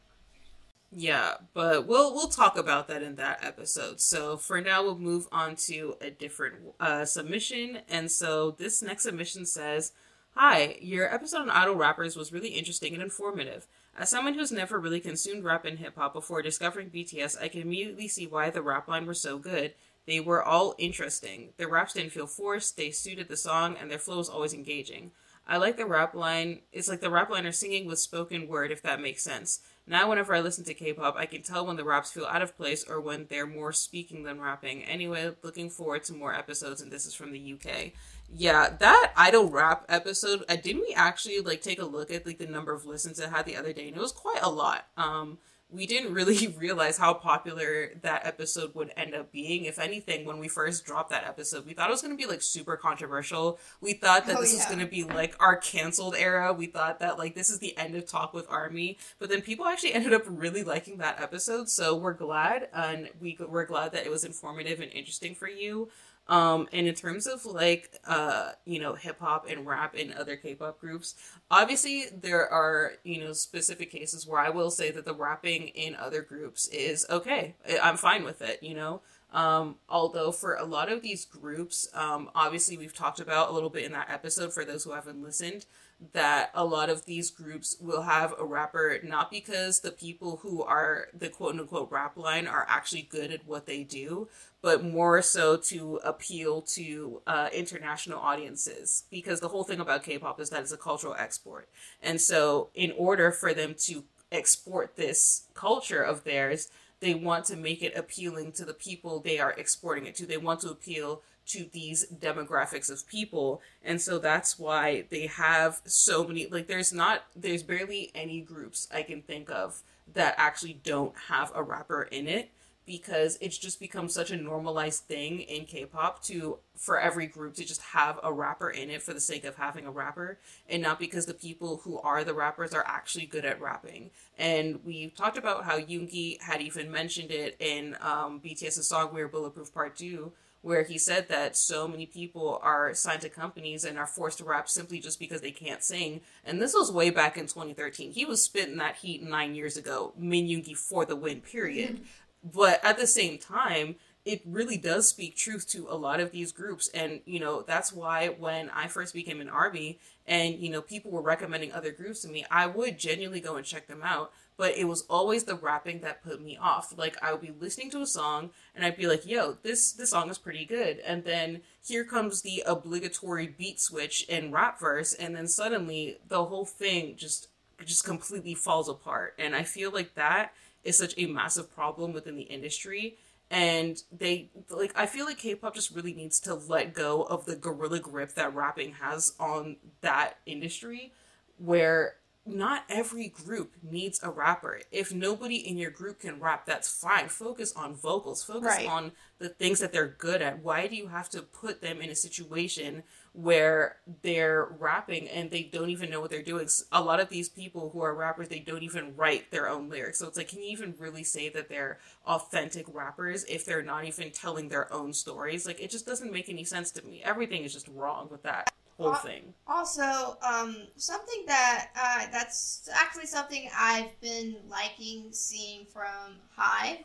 [0.92, 4.00] Yeah, but we'll we'll talk about that in that episode.
[4.00, 7.78] So for now, we'll move on to a different uh, submission.
[7.88, 9.92] And so this next submission says,
[10.34, 13.66] "Hi, your episode on idol rappers was really interesting and informative.
[13.98, 17.62] As someone who's never really consumed rap and hip hop before discovering BTS, I can
[17.62, 19.74] immediately see why the rap line were so good.
[20.06, 21.50] They were all interesting.
[21.56, 25.10] Their raps didn't feel forced, they suited the song, and their flow was always engaging.
[25.48, 26.60] I like the rap line.
[26.72, 29.60] It's like the rap line are singing with spoken word, if that makes sense.
[29.88, 32.42] Now, whenever I listen to K pop, I can tell when the raps feel out
[32.42, 34.82] of place or when they're more speaking than rapping.
[34.82, 37.92] Anyway, looking forward to more episodes, and this is from the UK.
[38.34, 42.38] Yeah, that idol rap episode, uh, didn't we actually like take a look at like
[42.38, 43.86] the number of listens it had the other day?
[43.86, 44.86] And it was quite a lot.
[44.96, 45.38] Um,
[45.70, 49.64] we didn't really realize how popular that episode would end up being.
[49.64, 52.28] If anything, when we first dropped that episode, we thought it was going to be
[52.28, 53.58] like super controversial.
[53.80, 54.58] We thought that oh, this yeah.
[54.58, 56.52] was going to be like our canceled era.
[56.52, 58.98] We thought that like this is the end of Talk with Army.
[59.18, 61.68] But then people actually ended up really liking that episode.
[61.68, 62.68] So we're glad.
[62.72, 65.88] And we, we're glad that it was informative and interesting for you.
[66.28, 70.36] Um, and in terms of like, uh, you know, hip hop and rap and other
[70.36, 71.14] K-pop groups,
[71.50, 75.94] obviously there are, you know, specific cases where I will say that the rapping in
[75.94, 77.54] other groups is okay.
[77.82, 79.02] I'm fine with it, you know.
[79.32, 83.70] Um, although for a lot of these groups, um, obviously we've talked about a little
[83.70, 85.66] bit in that episode for those who haven't listened,
[86.12, 90.62] that a lot of these groups will have a rapper not because the people who
[90.62, 94.28] are the quote unquote rap line are actually good at what they do,
[94.60, 100.38] but more so to appeal to uh, international audiences because the whole thing about K-pop
[100.38, 101.68] is that it's a cultural export,
[102.02, 106.68] and so in order for them to export this culture of theirs,
[107.00, 110.26] they want to make it appealing to the people they are exporting it to.
[110.26, 115.80] They want to appeal to these demographics of people and so that's why they have
[115.84, 119.82] so many like there's not there's barely any groups i can think of
[120.12, 122.50] that actually don't have a rapper in it
[122.86, 127.64] because it's just become such a normalized thing in K-pop to for every group to
[127.64, 131.00] just have a rapper in it for the sake of having a rapper and not
[131.00, 134.10] because the people who are the rappers are actually good at rapping.
[134.38, 139.28] And we talked about how Yoongi had even mentioned it in um, BTS's song "We're
[139.28, 140.30] Bulletproof Part 2
[140.66, 144.44] where he said that so many people are signed to companies and are forced to
[144.44, 146.20] rap simply just because they can't sing.
[146.44, 148.10] And this was way back in 2013.
[148.10, 151.94] He was spitting that heat nine years ago, Min Yoongi for the win, period.
[151.94, 152.50] Mm-hmm.
[152.52, 153.94] But at the same time,
[154.26, 156.88] it really does speak truth to a lot of these groups.
[156.88, 161.12] And, you know, that's why when I first became an army and, you know, people
[161.12, 164.32] were recommending other groups to me, I would genuinely go and check them out.
[164.56, 166.92] But it was always the rapping that put me off.
[166.96, 170.10] Like I would be listening to a song and I'd be like, yo, this this
[170.10, 170.98] song is pretty good.
[171.06, 176.46] And then here comes the obligatory beat switch and rap verse, and then suddenly the
[176.46, 177.48] whole thing just
[177.84, 179.34] just completely falls apart.
[179.38, 183.18] And I feel like that is such a massive problem within the industry
[183.50, 187.54] and they like i feel like k-pop just really needs to let go of the
[187.54, 191.12] gorilla grip that rapping has on that industry
[191.58, 194.80] where not every group needs a rapper.
[194.92, 197.28] If nobody in your group can rap, that's fine.
[197.28, 198.44] Focus on vocals.
[198.44, 198.86] Focus right.
[198.86, 200.62] on the things that they're good at.
[200.62, 203.02] Why do you have to put them in a situation
[203.36, 206.68] where they're rapping and they don't even know what they're doing?
[206.90, 210.18] A lot of these people who are rappers, they don't even write their own lyrics.
[210.18, 214.04] So it's like, can you even really say that they're authentic rappers if they're not
[214.04, 215.66] even telling their own stories?
[215.66, 217.22] Like, it just doesn't make any sense to me.
[217.24, 219.52] Everything is just wrong with that whole thing.
[219.66, 227.04] Also, um, something that uh, that's actually something I've been liking seeing from Hybe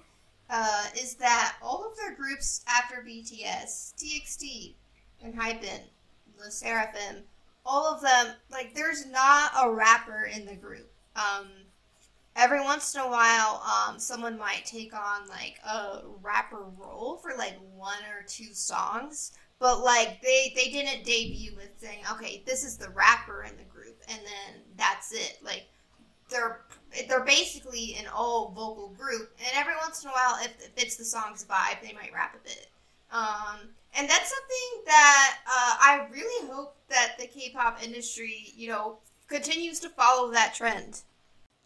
[0.49, 4.75] uh, is that all of their groups after BTS, TXT,
[5.23, 5.79] and Enhypen,
[6.41, 7.21] LE SSERAFIM,
[7.65, 10.91] all of them like there's not a rapper in the group.
[11.15, 11.47] Um,
[12.35, 17.31] every once in a while, um, someone might take on like a rapper role for
[17.37, 22.63] like one or two songs, but like they they didn't debut with saying, okay, this
[22.63, 25.37] is the rapper in the group, and then that's it.
[25.43, 25.65] Like
[26.29, 26.61] they're
[27.07, 30.95] they're basically an all vocal group, and every once in a while, if it fits
[30.95, 32.67] the song's vibe, they might rap a bit.
[33.11, 38.97] Um, and that's something that uh, I really hope that the K-pop industry, you know,
[39.27, 41.01] continues to follow that trend.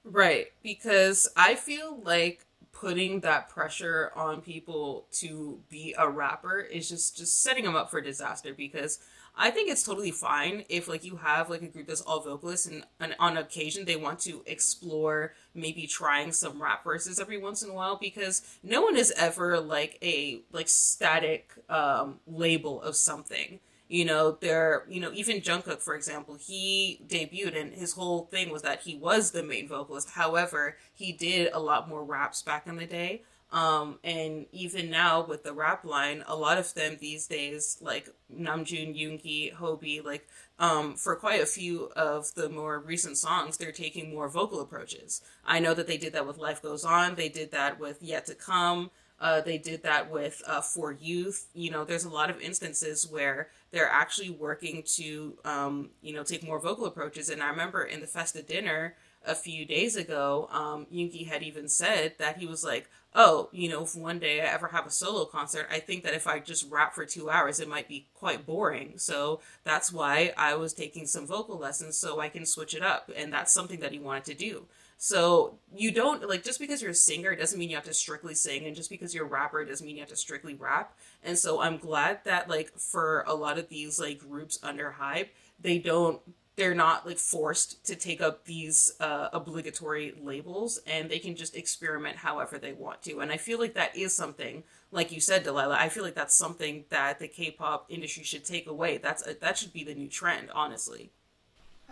[0.03, 6.89] Right, because I feel like putting that pressure on people to be a rapper is
[6.89, 8.99] just just setting them up for disaster because
[9.37, 12.65] I think it's totally fine if like you have like a group that's all vocalists
[12.67, 17.61] and, and on occasion they want to explore maybe trying some rap verses every once
[17.61, 22.95] in a while because no one is ever like a like static um label of
[22.95, 23.59] something.
[23.87, 28.49] You know, there you know, even Jungkook, for example, he debuted and his whole thing
[28.49, 30.11] was that he was the main vocalist.
[30.11, 33.21] However, he did a lot more raps back in the day.
[33.55, 38.09] Um, and even now with the rap line, a lot of them these days, like
[38.29, 40.27] Namjoon, Yoongi, Hobi, like
[40.59, 45.21] um, for quite a few of the more recent songs, they're taking more vocal approaches.
[45.45, 47.15] I know that they did that with Life Goes On.
[47.15, 48.91] They did that with Yet to Come.
[49.21, 51.47] Uh, they did that with uh, For Youth.
[51.53, 56.23] You know, there's a lot of instances where they're actually working to, um, you know,
[56.23, 57.29] take more vocal approaches.
[57.29, 58.95] And I remember in the Festa dinner
[59.25, 63.69] a few days ago, um, Yoongi had even said that he was like, oh, you
[63.69, 66.39] know, if one day I ever have a solo concert, I think that if I
[66.39, 68.93] just rap for two hours, it might be quite boring.
[68.97, 73.09] So that's why I was taking some vocal lessons so I can switch it up.
[73.15, 74.65] And that's something that he wanted to do.
[74.97, 78.33] So you don't like just because you're a singer doesn't mean you have to strictly
[78.33, 80.97] sing, and just because you're a rapper doesn't mean you have to strictly rap.
[81.21, 85.27] And so I'm glad that like for a lot of these like groups under Hybe,
[85.59, 86.21] they don't
[86.55, 91.55] they're not like forced to take up these uh, obligatory labels and they can just
[91.55, 93.19] experiment however they want to.
[93.19, 96.35] And i feel like that is something like you said delilah i feel like that's
[96.35, 98.97] something that the k-pop industry should take away.
[98.97, 101.11] That's a, that should be the new trend honestly.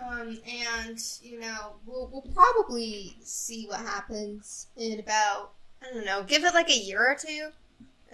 [0.02, 5.52] Um, and you know we'll, we'll probably see what happens in about
[5.82, 7.50] i don't know give it like a year or two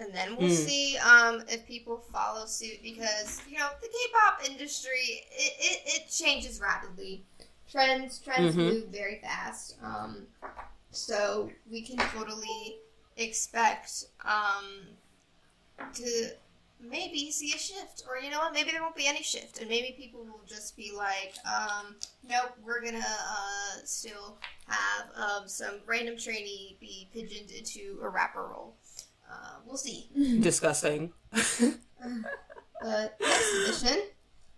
[0.00, 0.52] and then we'll mm.
[0.52, 6.10] see um, if people follow suit because you know the K-pop industry it, it, it
[6.10, 7.24] changes rapidly.
[7.70, 8.68] Trends trends mm-hmm.
[8.68, 10.26] move very fast, um,
[10.90, 12.78] so we can totally
[13.16, 14.64] expect um,
[15.94, 16.30] to
[16.82, 19.68] maybe see a shift, or you know what, maybe there won't be any shift, and
[19.68, 21.94] maybe people will just be like, um,
[22.28, 24.36] nope, we're gonna uh, still
[24.66, 28.74] have um, some random trainee be pigeoned into a rapper role.
[29.30, 30.08] Uh, we'll see.
[30.40, 31.12] Disgusting.
[31.30, 34.02] but next edition,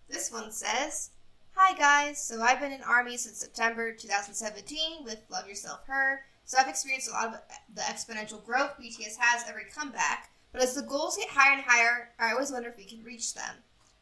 [0.09, 1.11] this one says,
[1.55, 6.57] Hi guys, so I've been in Army since September 2017 with Love Yourself Her, so
[6.57, 7.39] I've experienced a lot of
[7.75, 12.09] the exponential growth BTS has every comeback, but as the goals get higher and higher,
[12.19, 13.55] I always wonder if we can reach them.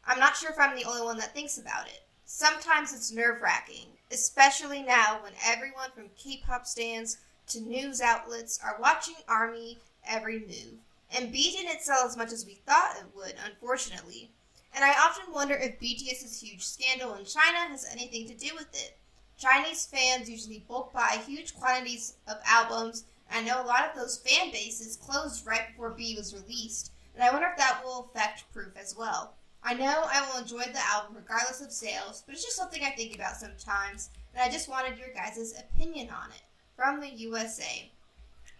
[0.06, 2.00] I'm not sure if I'm the only one that thinks about it.
[2.24, 7.18] Sometimes it's nerve wracking, especially now when everyone from K pop stands
[7.48, 10.78] to news outlets are watching Army every move.
[11.10, 14.30] And B didn't sell as much as we thought it would, unfortunately.
[14.74, 18.72] And I often wonder if BTS's huge scandal in China has anything to do with
[18.74, 18.96] it.
[19.38, 24.18] Chinese fans usually bulk buy huge quantities of albums, I know a lot of those
[24.18, 28.52] fan bases closed right before B was released, and I wonder if that will affect
[28.52, 29.34] Proof as well.
[29.64, 32.90] I know I will enjoy the album regardless of sales, but it's just something I
[32.90, 36.42] think about sometimes, and I just wanted your guys' opinion on it
[36.76, 37.90] from the USA.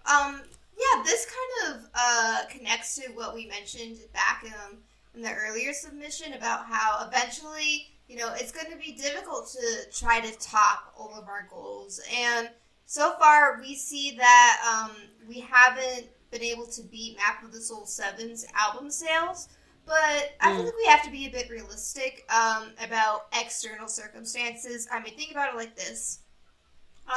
[0.06, 0.42] Um,
[0.76, 4.78] yeah, this kind of uh, connects to what we mentioned back um,
[5.14, 9.90] in the earlier submission about how eventually, you know, it's going to be difficult to
[9.96, 12.00] try to top all of our goals.
[12.14, 12.48] And
[12.86, 14.96] so far, we see that um,
[15.28, 19.48] we haven't been able to beat Map of the Soul 7's album sales.
[19.84, 20.64] But I feel mm.
[20.66, 24.88] like we have to be a bit realistic um, about external circumstances.
[24.92, 26.20] I mean, think about it like this.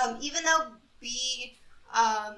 [0.04, 1.58] Um, even though B
[1.94, 2.36] um,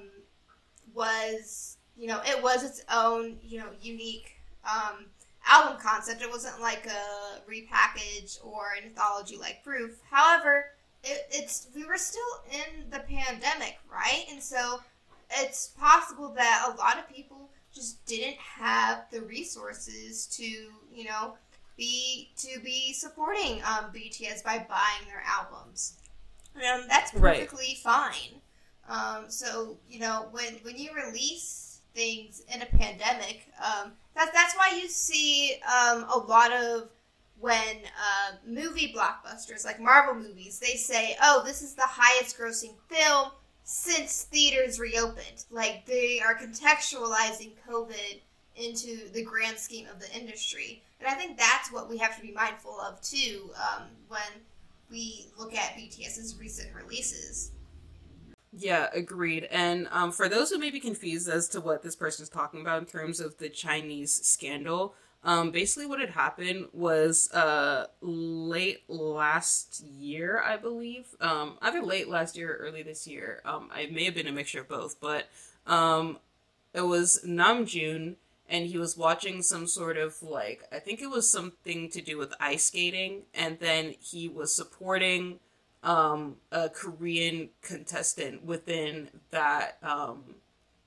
[0.98, 4.36] was, you know, it was its own, you know, unique
[4.66, 5.06] um,
[5.48, 6.22] album concept.
[6.22, 10.00] It wasn't like a repackage or an anthology like Proof.
[10.10, 10.72] However,
[11.04, 12.22] it, it's we were still
[12.52, 14.26] in the pandemic, right?
[14.32, 14.82] And so
[15.40, 21.36] it's possible that a lot of people just didn't have the resources to, you know,
[21.78, 25.98] be to be supporting um, BTS by buying their albums.
[26.56, 28.12] And that's perfectly right.
[28.12, 28.42] fine.
[28.88, 34.56] Um, so you know when when you release things in a pandemic, um, that's that's
[34.56, 36.90] why you see um, a lot of
[37.40, 42.76] when uh, movie blockbusters like Marvel movies they say, "Oh, this is the highest grossing
[42.88, 43.32] film
[43.64, 48.22] since theaters reopened." Like they are contextualizing COVID
[48.56, 52.22] into the grand scheme of the industry, and I think that's what we have to
[52.22, 54.42] be mindful of too um, when
[54.90, 57.52] we look at BTS's recent releases.
[58.52, 59.46] Yeah, agreed.
[59.52, 62.62] And um, for those who may be confused as to what this person is talking
[62.62, 68.84] about in terms of the Chinese scandal, Um, basically, what had happened was uh, late
[68.88, 73.42] last year, I believe, um, either late last year or early this year.
[73.44, 75.28] Um, I may have been a mixture of both, but
[75.66, 76.20] um,
[76.72, 78.16] it was Namjoon,
[78.48, 82.18] and he was watching some sort of like I think it was something to do
[82.18, 85.40] with ice skating, and then he was supporting
[85.88, 90.36] um, a Korean contestant within that um,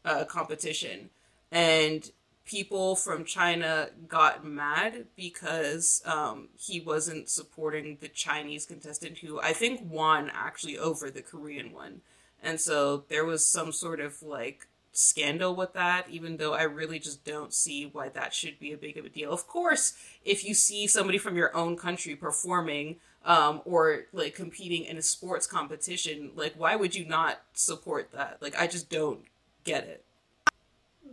[0.05, 1.09] uh, competition,
[1.51, 2.11] and
[2.45, 9.53] people from China got mad because um, he wasn't supporting the Chinese contestant who I
[9.53, 12.01] think won actually over the Korean one.
[12.43, 16.99] And so there was some sort of like scandal with that, even though I really
[16.99, 19.31] just don't see why that should be a big of a deal.
[19.31, 19.95] Of course,
[20.25, 25.03] if you see somebody from your own country performing um, or like competing in a
[25.03, 28.39] sports competition, like why would you not support that?
[28.41, 29.21] Like I just don't
[29.65, 30.05] get it.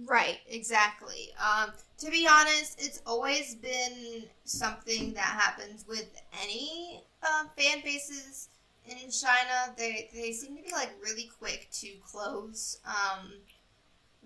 [0.05, 1.29] Right, exactly.
[1.43, 6.09] Um, to be honest, it's always been something that happens with
[6.43, 8.49] any uh, fan bases
[8.87, 9.73] in China.
[9.75, 13.33] They they seem to be like really quick to close um,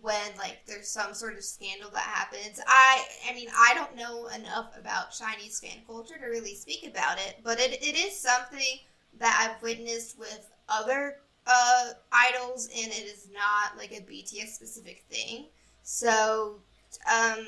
[0.02, 2.60] when like there's some sort of scandal that happens.
[2.68, 7.18] I I mean I don't know enough about Chinese fan culture to really speak about
[7.18, 8.80] it, but it, it is something
[9.20, 15.04] that I've witnessed with other uh, idols, and it is not like a BTS specific
[15.10, 15.46] thing.
[15.84, 16.60] So
[17.08, 17.46] um,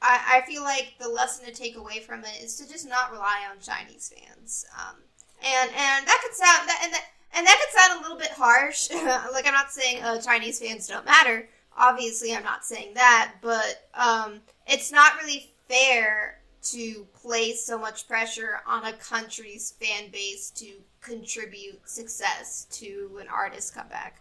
[0.00, 3.12] I, I feel like the lesson to take away from it is to just not
[3.12, 4.64] rely on Chinese fans.
[4.78, 4.96] Um,
[5.42, 8.30] and and that could sound that and that and that could sound a little bit
[8.30, 8.90] harsh.
[9.32, 11.48] like I'm not saying uh, Chinese fans don't matter.
[11.76, 18.06] Obviously, I'm not saying that, but um, it's not really fair to place so much
[18.06, 24.20] pressure on a country's fan base to contribute success to an artist's comeback.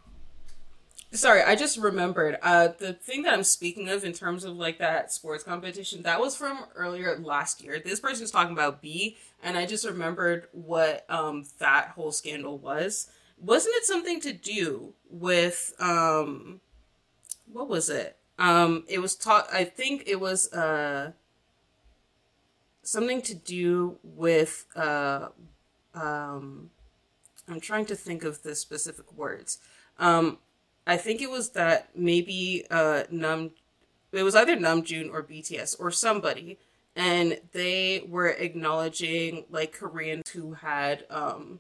[1.14, 2.38] Sorry, I just remembered.
[2.42, 6.22] Uh, the thing that I'm speaking of in terms of like that sports competition, that
[6.22, 7.82] was from earlier last year.
[7.84, 12.58] This person was talking about B, and I just remembered what um that whole scandal
[12.58, 13.10] was.
[13.38, 16.62] Wasn't it something to do with um
[17.52, 18.18] what was it?
[18.40, 21.12] Um it was taught I think it was uh
[22.84, 25.30] something to do with uh
[25.94, 26.72] um
[27.48, 29.60] I'm trying to think of the specific words.
[30.00, 30.40] Um
[30.88, 33.52] I think it was that maybe uh Num
[34.12, 36.58] it was either Namjoon or BTS or somebody
[36.96, 41.60] and they were acknowledging like Koreans who had um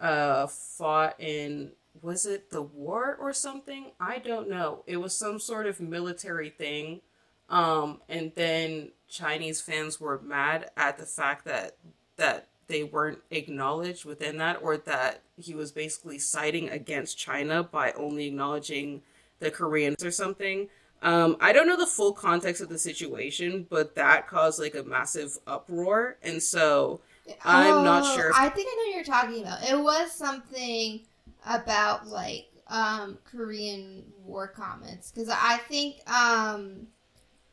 [0.00, 1.72] uh fought in
[2.02, 3.92] was it the war or something?
[4.00, 4.82] I don't know.
[4.86, 7.00] It was some sort of military thing.
[7.48, 11.76] Um and then Chinese fans were mad at the fact that
[12.16, 17.92] that they weren't acknowledged within that, or that he was basically siding against China by
[17.92, 19.02] only acknowledging
[19.38, 20.68] the Koreans or something.
[21.02, 24.82] Um, I don't know the full context of the situation, but that caused like a
[24.82, 27.00] massive uproar, and so
[27.44, 28.30] I'm oh, not sure.
[28.30, 29.68] If- I think I know what you're talking about.
[29.68, 31.00] It was something
[31.46, 36.88] about like um, Korean war comments because I think um,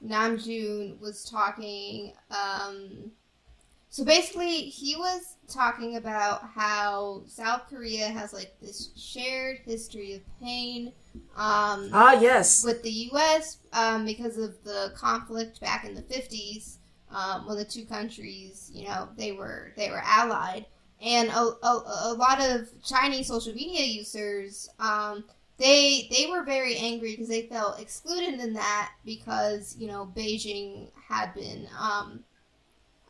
[0.06, 2.14] Namjoon was talking.
[2.32, 3.12] Um,
[3.90, 10.22] so basically, he was talking about how South Korea has like this shared history of
[10.42, 10.94] pain.
[11.36, 12.66] Um, ah, yes.
[12.66, 13.58] With the U.S.
[13.72, 16.80] Um, because of the conflict back in the fifties,
[17.12, 20.66] um, when the two countries, you know, they were they were allied,
[21.04, 25.26] and a, a, a lot of Chinese social media users, um,
[25.58, 30.88] they they were very angry because they felt excluded in that because you know Beijing
[31.08, 32.24] had been um,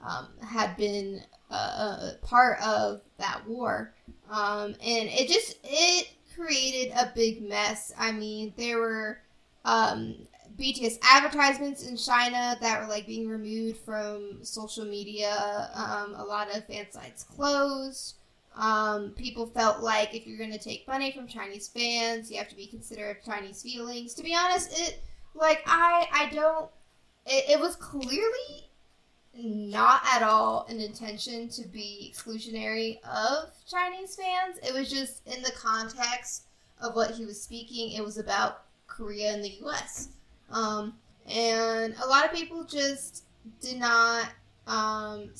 [0.04, 1.22] um, had been
[1.52, 3.94] a, a, part of that war,
[4.30, 7.94] um, and it just it created a big mess.
[7.98, 9.20] I mean, there were
[9.66, 10.16] um,
[10.58, 15.70] BTS advertisements in China that were like being removed from social media.
[15.74, 18.16] Um, a lot of fan sites closed.
[18.56, 22.50] Um, people felt like if you're going to take money from Chinese fans, you have
[22.50, 24.14] to be considerate of Chinese feelings.
[24.14, 25.02] To be honest, it
[25.34, 26.70] like I I don't.
[27.26, 28.70] It, it was clearly
[29.36, 34.58] not at all an intention to be exclusionary of Chinese fans.
[34.62, 36.44] It was just in the context
[36.80, 37.94] of what he was speaking.
[37.94, 40.10] It was about Korea and the U.S.
[40.52, 40.96] Um,
[41.28, 43.24] and a lot of people just
[43.62, 44.30] did not.
[44.68, 45.32] Um,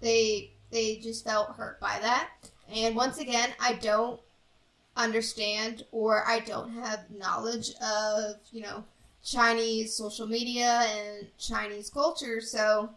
[0.00, 2.30] they they just felt hurt by that.
[2.72, 4.20] And once again, I don't
[4.96, 8.84] understand or I don't have knowledge of you know
[9.24, 12.90] Chinese social media and Chinese culture, so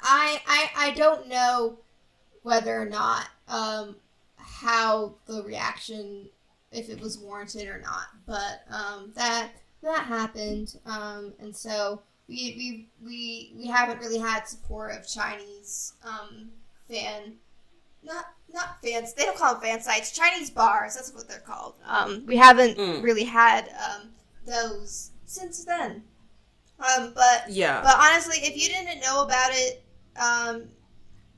[0.00, 1.78] I, I I don't know
[2.42, 3.96] whether or not um,
[4.36, 6.28] how the reaction
[6.72, 9.50] if it was warranted or not, but um, that
[9.82, 15.94] that happened, um, and so we we we we haven't really had support of Chinese
[16.04, 16.50] um,
[16.88, 17.34] fan
[18.02, 21.74] not not fans they don't call them fan sites Chinese bars that's what they're called
[21.86, 23.02] um, we haven't Mm.
[23.02, 24.08] really had um,
[24.46, 26.02] those since then
[26.78, 27.82] um, but Yeah.
[27.82, 29.84] but honestly if you didn't know about it
[30.16, 30.64] um,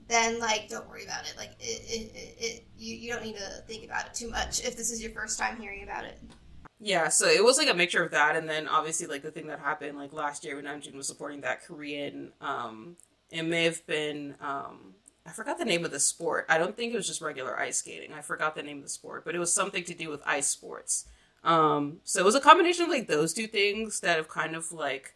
[0.08, 3.36] then like don't worry about it like it, it, it, it you, you don't need
[3.36, 6.20] to think about it too much if this is your first time hearing about it
[6.84, 9.46] Yeah, so it was like a mixture of that, and then obviously like the thing
[9.46, 12.32] that happened like last year when Namjoon was supporting that Korean.
[12.40, 12.96] Um,
[13.30, 16.44] it may have been um, I forgot the name of the sport.
[16.48, 18.12] I don't think it was just regular ice skating.
[18.12, 20.48] I forgot the name of the sport, but it was something to do with ice
[20.48, 21.06] sports.
[21.44, 24.72] Um, so it was a combination of like those two things that have kind of
[24.72, 25.14] like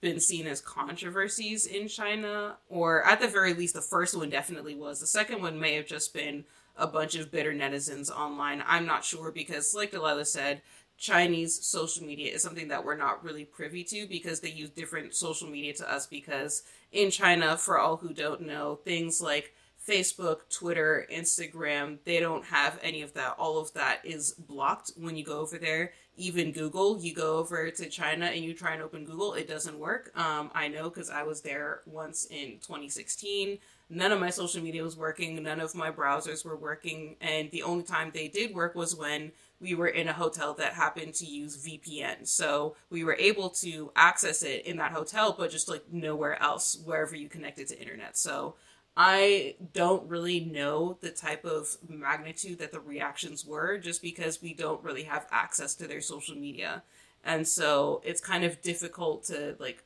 [0.00, 4.74] been seen as controversies in China, or at the very least, the first one definitely
[4.74, 5.00] was.
[5.00, 6.44] The second one may have just been
[6.76, 8.62] a bunch of bitter netizens online.
[8.66, 10.62] I'm not sure because, like Delilah said,
[10.96, 15.14] Chinese social media is something that we're not really privy to because they use different
[15.14, 16.06] social media to us.
[16.06, 19.54] Because in China, for all who don't know, things like
[19.86, 23.34] Facebook, Twitter, Instagram, they don't have any of that.
[23.38, 25.92] All of that is blocked when you go over there.
[26.16, 29.78] Even Google, you go over to China and you try and open Google, it doesn't
[29.78, 30.12] work.
[30.16, 33.58] Um, I know because I was there once in 2016.
[33.90, 37.62] None of my social media was working, none of my browsers were working, and the
[37.62, 41.26] only time they did work was when we were in a hotel that happened to
[41.26, 42.26] use VPN.
[42.26, 46.78] So we were able to access it in that hotel, but just like nowhere else,
[46.84, 48.16] wherever you connected to internet.
[48.16, 48.56] So
[48.96, 54.54] I don't really know the type of magnitude that the reactions were just because we
[54.54, 56.82] don't really have access to their social media.
[57.24, 59.82] And so it's kind of difficult to like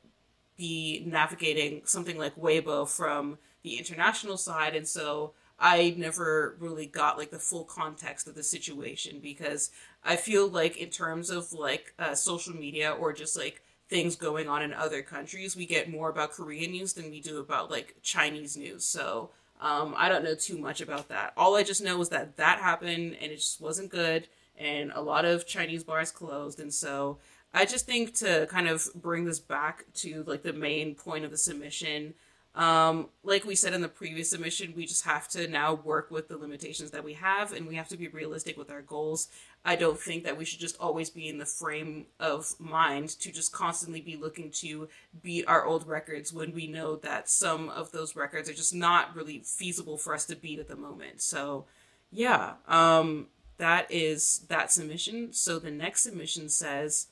[0.57, 4.75] be navigating something like Weibo from the international side.
[4.75, 9.71] And so I never really got like the full context of the situation because
[10.05, 14.49] I feel like in terms of like uh, social media or just like things going
[14.49, 17.97] on in other countries, we get more about Korean news than we do about like
[18.03, 18.85] Chinese news.
[18.85, 19.31] So
[19.61, 21.33] um, I don't know too much about that.
[21.37, 25.01] All I just know is that that happened and it just wasn't good, and a
[25.01, 27.19] lot of Chinese bars closed, and so
[27.53, 31.31] I just think to kind of bring this back to like the main point of
[31.31, 32.15] the submission.
[32.55, 36.29] Um, like we said in the previous submission, we just have to now work with
[36.29, 39.29] the limitations that we have, and we have to be realistic with our goals.
[39.65, 43.31] I don't think that we should just always be in the frame of mind to
[43.31, 44.89] just constantly be looking to
[45.23, 49.15] beat our old records when we know that some of those records are just not
[49.15, 51.21] really feasible for us to beat at the moment.
[51.21, 51.67] So,
[52.11, 53.27] yeah, um,
[53.59, 55.33] that is that submission.
[55.33, 57.09] So the next submission says,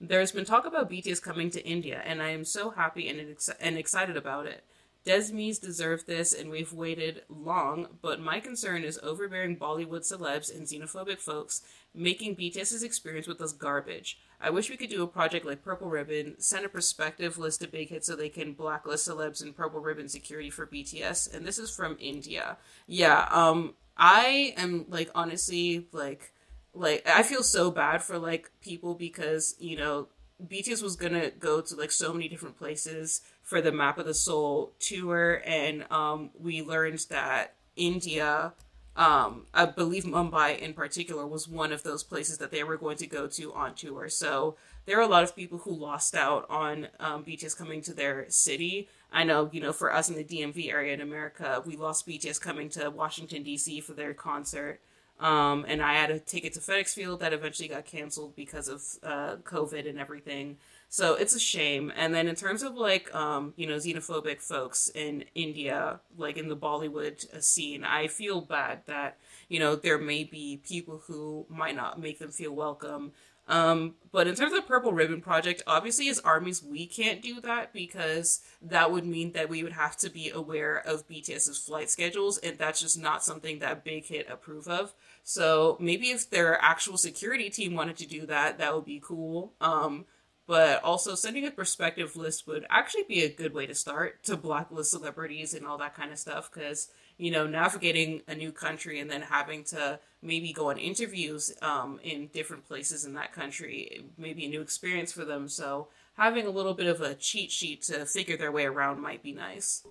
[0.00, 3.50] There's been talk about BTS coming to India, and I am so happy and, ex-
[3.60, 4.64] and excited about it.
[5.08, 10.66] Desmies deserve this, and we've waited long, but my concern is overbearing Bollywood celebs and
[10.66, 11.62] xenophobic folks
[11.94, 14.18] making BTS's experience with us garbage.
[14.38, 17.72] I wish we could do a project like Purple Ribbon, send a perspective list of
[17.72, 21.34] big hits so they can blacklist celebs and Purple Ribbon security for BTS.
[21.34, 22.58] And this is from India.
[22.86, 26.34] Yeah, um, I am like honestly like
[26.74, 30.08] like I feel so bad for like people because you know
[30.46, 34.14] BTS was gonna go to like so many different places for the Map of the
[34.14, 38.52] Soul tour, and um, we learned that India,
[38.96, 42.98] um, I believe Mumbai in particular, was one of those places that they were going
[42.98, 44.08] to go to on tour.
[44.08, 47.92] So there are a lot of people who lost out on um, BTS coming to
[47.92, 48.88] their city.
[49.12, 52.40] I know, you know, for us in the DMV area in America, we lost BTS
[52.40, 53.80] coming to Washington D.C.
[53.80, 54.80] for their concert.
[55.20, 58.82] Um, and I had a ticket to FedEx Field that eventually got canceled because of
[59.02, 60.58] uh, COVID and everything.
[60.88, 61.92] So it's a shame.
[61.96, 66.48] And then in terms of like, um, you know, xenophobic folks in India, like in
[66.48, 71.46] the Bollywood uh, scene, I feel bad that, you know, there may be people who
[71.48, 73.12] might not make them feel welcome.
[73.48, 77.72] Um, but in terms of Purple Ribbon Project, obviously as armies, we can't do that
[77.72, 82.36] because that would mean that we would have to be aware of BTS's flight schedules,
[82.38, 84.92] and that's just not something that Big Hit approve of.
[85.28, 89.52] So maybe if their actual security team wanted to do that, that would be cool.
[89.60, 90.06] Um,
[90.46, 94.38] but also sending a perspective list would actually be a good way to start to
[94.38, 99.00] blacklist celebrities and all that kind of stuff because you know navigating a new country
[99.00, 104.06] and then having to maybe go on interviews um, in different places in that country
[104.16, 107.52] may be a new experience for them so having a little bit of a cheat
[107.52, 109.84] sheet to figure their way around might be nice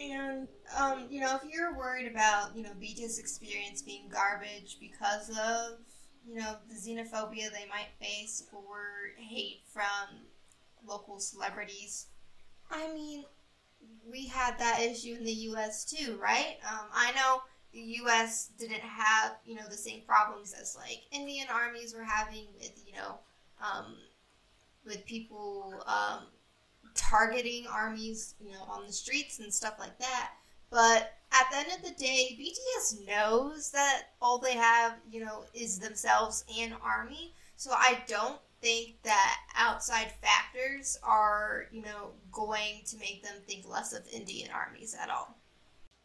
[0.00, 0.48] And
[0.78, 5.78] um, you know, if you're worried about you know BTS experience being garbage because of
[6.26, 10.20] you know the xenophobia they might face or hate from
[10.86, 12.06] local celebrities,
[12.70, 13.24] I mean,
[14.10, 15.84] we had that issue in the U.S.
[15.84, 16.56] too, right?
[16.66, 17.42] Um, I know
[17.72, 18.50] the U.S.
[18.58, 22.94] didn't have you know the same problems as like Indian armies were having with you
[22.94, 23.18] know
[23.60, 23.96] um,
[24.86, 26.24] with people um,
[26.94, 30.32] targeting armies, you know, on the streets and stuff like that.
[30.70, 35.44] But at the end of the day, BTS knows that all they have, you know,
[35.54, 37.34] is themselves and army.
[37.56, 43.68] So I don't think that outside factors are, you know, going to make them think
[43.68, 45.36] less of Indian armies at all.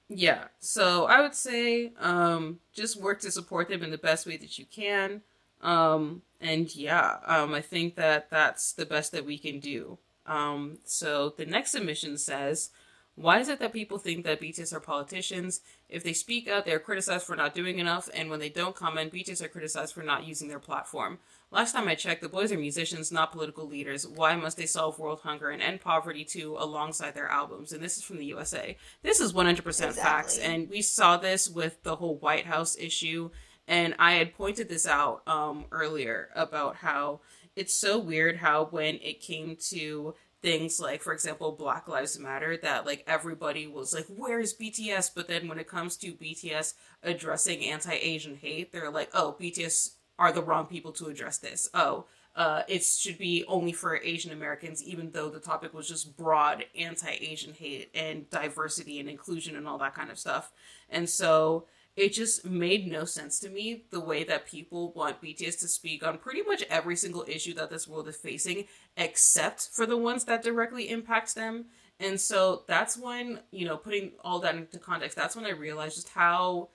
[0.07, 0.45] Yeah.
[0.59, 4.57] So I would say um just work to support them in the best way that
[4.57, 5.21] you can.
[5.61, 9.97] Um and yeah, um I think that that's the best that we can do.
[10.25, 12.71] Um so the next submission says
[13.15, 15.61] why is it that people think that BTS are politicians?
[15.87, 19.13] If they speak out, they're criticized for not doing enough, and when they don't comment,
[19.13, 21.19] BTS are criticized for not using their platform.
[21.49, 24.05] Last time I checked, the boys are musicians, not political leaders.
[24.05, 27.71] Why must they solve world hunger and end poverty too alongside their albums?
[27.71, 28.75] And this is from the USA.
[29.01, 30.01] This is 100% exactly.
[30.01, 30.37] facts.
[30.37, 33.29] And we saw this with the whole White House issue.
[33.67, 37.21] And I had pointed this out um, earlier about how
[37.55, 42.55] it's so weird how when it came to things like for example black lives matter
[42.57, 46.73] that like everybody was like where is bts but then when it comes to bts
[47.03, 52.05] addressing anti-asian hate they're like oh bts are the wrong people to address this oh
[52.35, 56.65] uh, it should be only for Asian Americans, even though the topic was just broad
[56.77, 60.51] anti Asian hate and diversity and inclusion and all that kind of stuff.
[60.89, 61.65] And so
[61.95, 66.05] it just made no sense to me the way that people want BTS to speak
[66.05, 68.65] on pretty much every single issue that this world is facing,
[68.97, 71.65] except for the ones that directly impact them.
[71.99, 75.95] And so that's when, you know, putting all that into context, that's when I realized
[75.95, 76.69] just how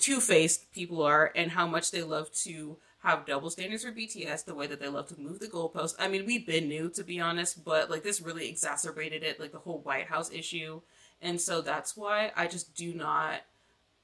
[0.00, 4.44] two faced people are and how much they love to have double standards for BTS,
[4.44, 5.94] the way that they love to move the goalpost.
[6.00, 9.52] I mean, we've been new to be honest, but like this really exacerbated it, like
[9.52, 10.80] the whole White House issue.
[11.20, 13.42] And so that's why I just do not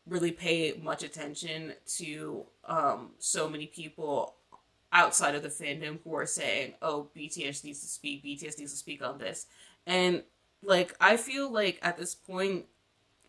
[0.09, 4.35] really pay much attention to um, so many people
[4.93, 8.25] outside of the fandom who are saying, "Oh, BTS needs to speak.
[8.25, 9.47] BTS needs to speak on this,"
[9.87, 10.23] and
[10.63, 12.67] like I feel like at this point,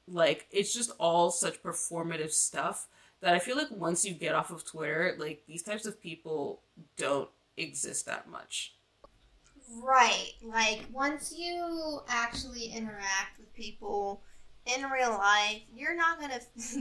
[0.07, 2.87] like it's just all such performative stuff
[3.21, 6.61] that I feel like once you get off of Twitter, like these types of people
[6.97, 8.75] don't exist that much.
[9.83, 10.33] Right.
[10.41, 14.23] Like once you actually interact with people
[14.75, 16.39] in real life, you're not gonna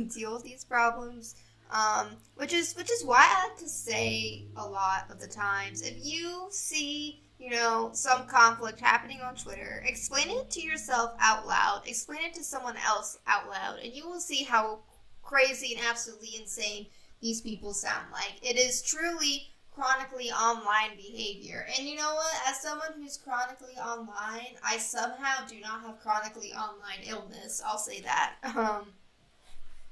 [0.14, 1.34] deal with these problems.
[1.70, 5.82] Um, which is which is why I like to say a lot of the times,
[5.82, 11.47] if you see you know some conflict happening on Twitter, explain it to yourself out
[11.47, 11.82] loud.
[11.86, 14.80] Explain it to someone else out loud, and you will see how
[15.22, 16.86] crazy and absolutely insane
[17.20, 18.34] these people sound like.
[18.43, 21.66] It is truly chronically online behavior.
[21.76, 22.34] And you know what?
[22.48, 27.62] As someone who's chronically online, I somehow do not have chronically online illness.
[27.64, 28.34] I'll say that.
[28.58, 28.86] Um,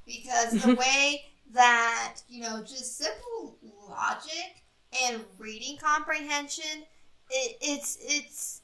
[0.04, 3.56] because the way that, you know, just simple
[3.88, 4.64] logic
[5.04, 6.82] and reading comprehension,
[7.30, 8.62] it, it's, it's,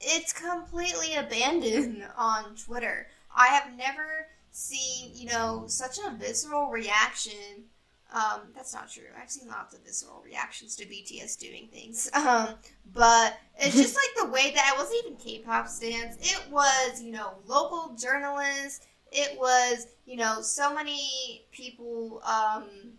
[0.00, 3.08] it's completely abandoned on Twitter.
[3.36, 7.64] I have never seen, you know, such a visceral reaction
[8.14, 9.02] um, that's not true.
[9.20, 12.10] I've seen lots of visceral reactions to BTS doing things.
[12.24, 12.54] Um,
[12.92, 16.16] but it's just like the way that it wasn't even K-pop stands.
[16.20, 18.86] It was, you know, local journalists.
[19.12, 22.92] It was, you know, so many people um,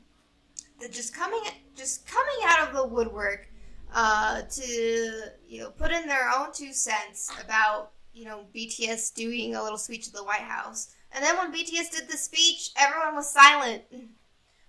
[0.79, 1.41] that just coming,
[1.75, 3.47] just coming out of the woodwork
[3.93, 9.55] uh, to, you know, put in their own two cents about, you know, BTS doing
[9.55, 10.93] a little speech at the White House.
[11.13, 13.83] And then when BTS did the speech, everyone was silent.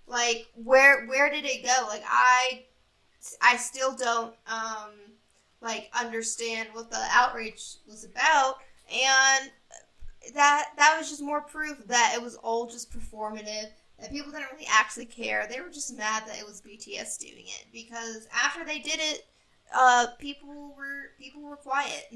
[0.07, 1.87] Like where where did it go?
[1.87, 2.63] Like I
[3.41, 4.91] I still don't um
[5.61, 8.57] like understand what the outrage was about.
[8.91, 9.51] And
[10.33, 14.51] that that was just more proof that it was all just performative that people didn't
[14.53, 15.47] really actually care.
[15.49, 19.25] They were just mad that it was bts doing it because after they did it
[19.75, 22.13] uh people were people were quiet.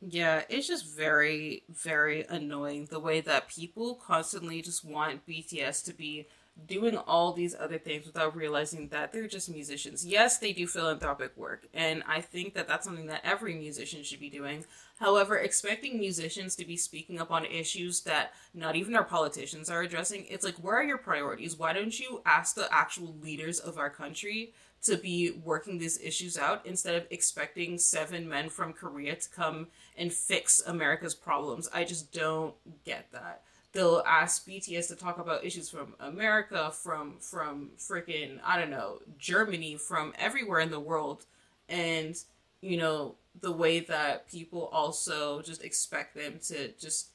[0.00, 5.92] Yeah it's just very very annoying the way that people constantly just want bts to
[5.92, 6.26] be
[6.66, 10.06] doing all these other things without realizing that they're just musicians.
[10.06, 14.20] Yes, they do philanthropic work, and I think that that's something that every musician should
[14.20, 14.64] be doing.
[15.00, 19.82] However, expecting musicians to be speaking up on issues that not even our politicians are
[19.82, 21.58] addressing, it's like, where are your priorities?
[21.58, 26.38] Why don't you ask the actual leaders of our country to be working these issues
[26.38, 31.68] out instead of expecting seven men from Korea to come and fix America's problems?
[31.74, 33.42] I just don't get that
[33.74, 39.00] they'll ask BTS to talk about issues from America, from from freaking I don't know
[39.18, 41.26] Germany, from everywhere in the world,
[41.68, 42.16] and
[42.60, 47.08] you know the way that people also just expect them to just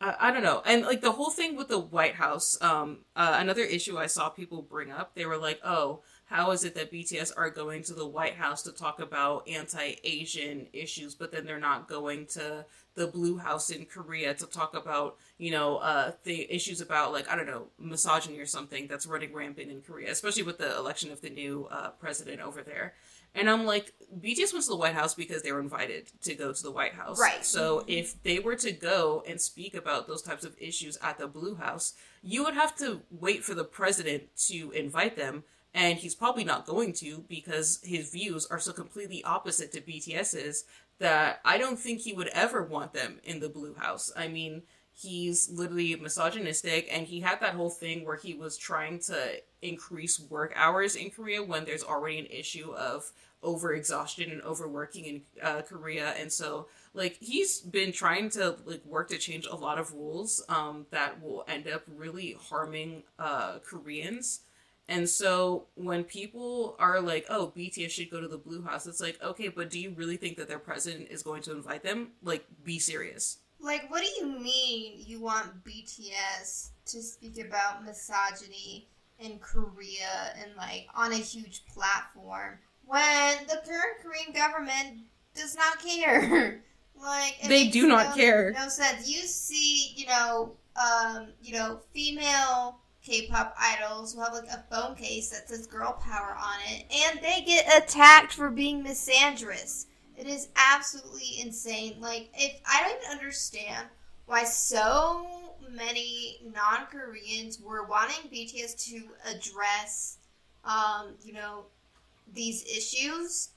[0.00, 2.60] I, I don't know, and like the whole thing with the White House.
[2.62, 6.00] Um, uh, another issue I saw people bring up, they were like, oh.
[6.32, 10.66] How is it that BTS are going to the White House to talk about anti-Asian
[10.72, 12.64] issues, but then they're not going to
[12.94, 17.30] the Blue House in Korea to talk about, you know, uh, the issues about like
[17.30, 21.12] I don't know misogyny or something that's running rampant in Korea, especially with the election
[21.12, 22.94] of the new uh, president over there.
[23.34, 26.52] And I'm like, BTS went to the White House because they were invited to go
[26.52, 27.18] to the White House.
[27.18, 27.44] Right.
[27.44, 27.90] So mm-hmm.
[27.90, 31.56] if they were to go and speak about those types of issues at the Blue
[31.56, 35.44] House, you would have to wait for the president to invite them.
[35.74, 40.64] And he's probably not going to because his views are so completely opposite to BTS's
[40.98, 44.12] that I don't think he would ever want them in the Blue House.
[44.16, 44.62] I mean,
[44.92, 50.20] he's literally misogynistic and he had that whole thing where he was trying to increase
[50.20, 53.10] work hours in Korea when there's already an issue of
[53.42, 59.08] overexhaustion and overworking in uh, Korea and so like he's been trying to like work
[59.08, 64.40] to change a lot of rules um, that will end up really harming uh, Koreans
[64.88, 69.00] and so when people are like, "Oh, BTS should go to the Blue House," it's
[69.00, 72.12] like, okay, but do you really think that their president is going to invite them?
[72.22, 73.38] Like, be serious.
[73.60, 78.88] Like, what do you mean you want BTS to speak about misogyny
[79.20, 85.02] in Korea and like on a huge platform when the current Korean government
[85.34, 86.60] does not care?
[87.00, 88.52] like, they do not no, care.
[88.52, 89.08] No sense.
[89.08, 94.94] You see, you know, um, you know, female K-pop idols who have like a phone
[94.94, 99.86] case that says "girl power" on it, and they get attacked for being misandrous.
[100.16, 101.96] It is absolutely insane.
[102.00, 103.88] Like, if I don't even understand
[104.26, 105.26] why so
[105.70, 110.18] many non-Koreans were wanting BTS to address,
[110.64, 111.64] um, you know,
[112.32, 113.50] these issues,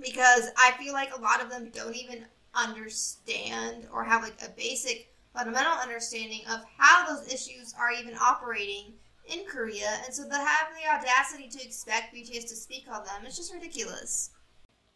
[0.00, 2.24] because I feel like a lot of them don't even
[2.54, 8.92] understand or have like a basic fundamental understanding of how those issues are even operating
[9.26, 13.24] in Korea, and so to have the audacity to expect BTS to speak on them
[13.26, 14.30] is just ridiculous.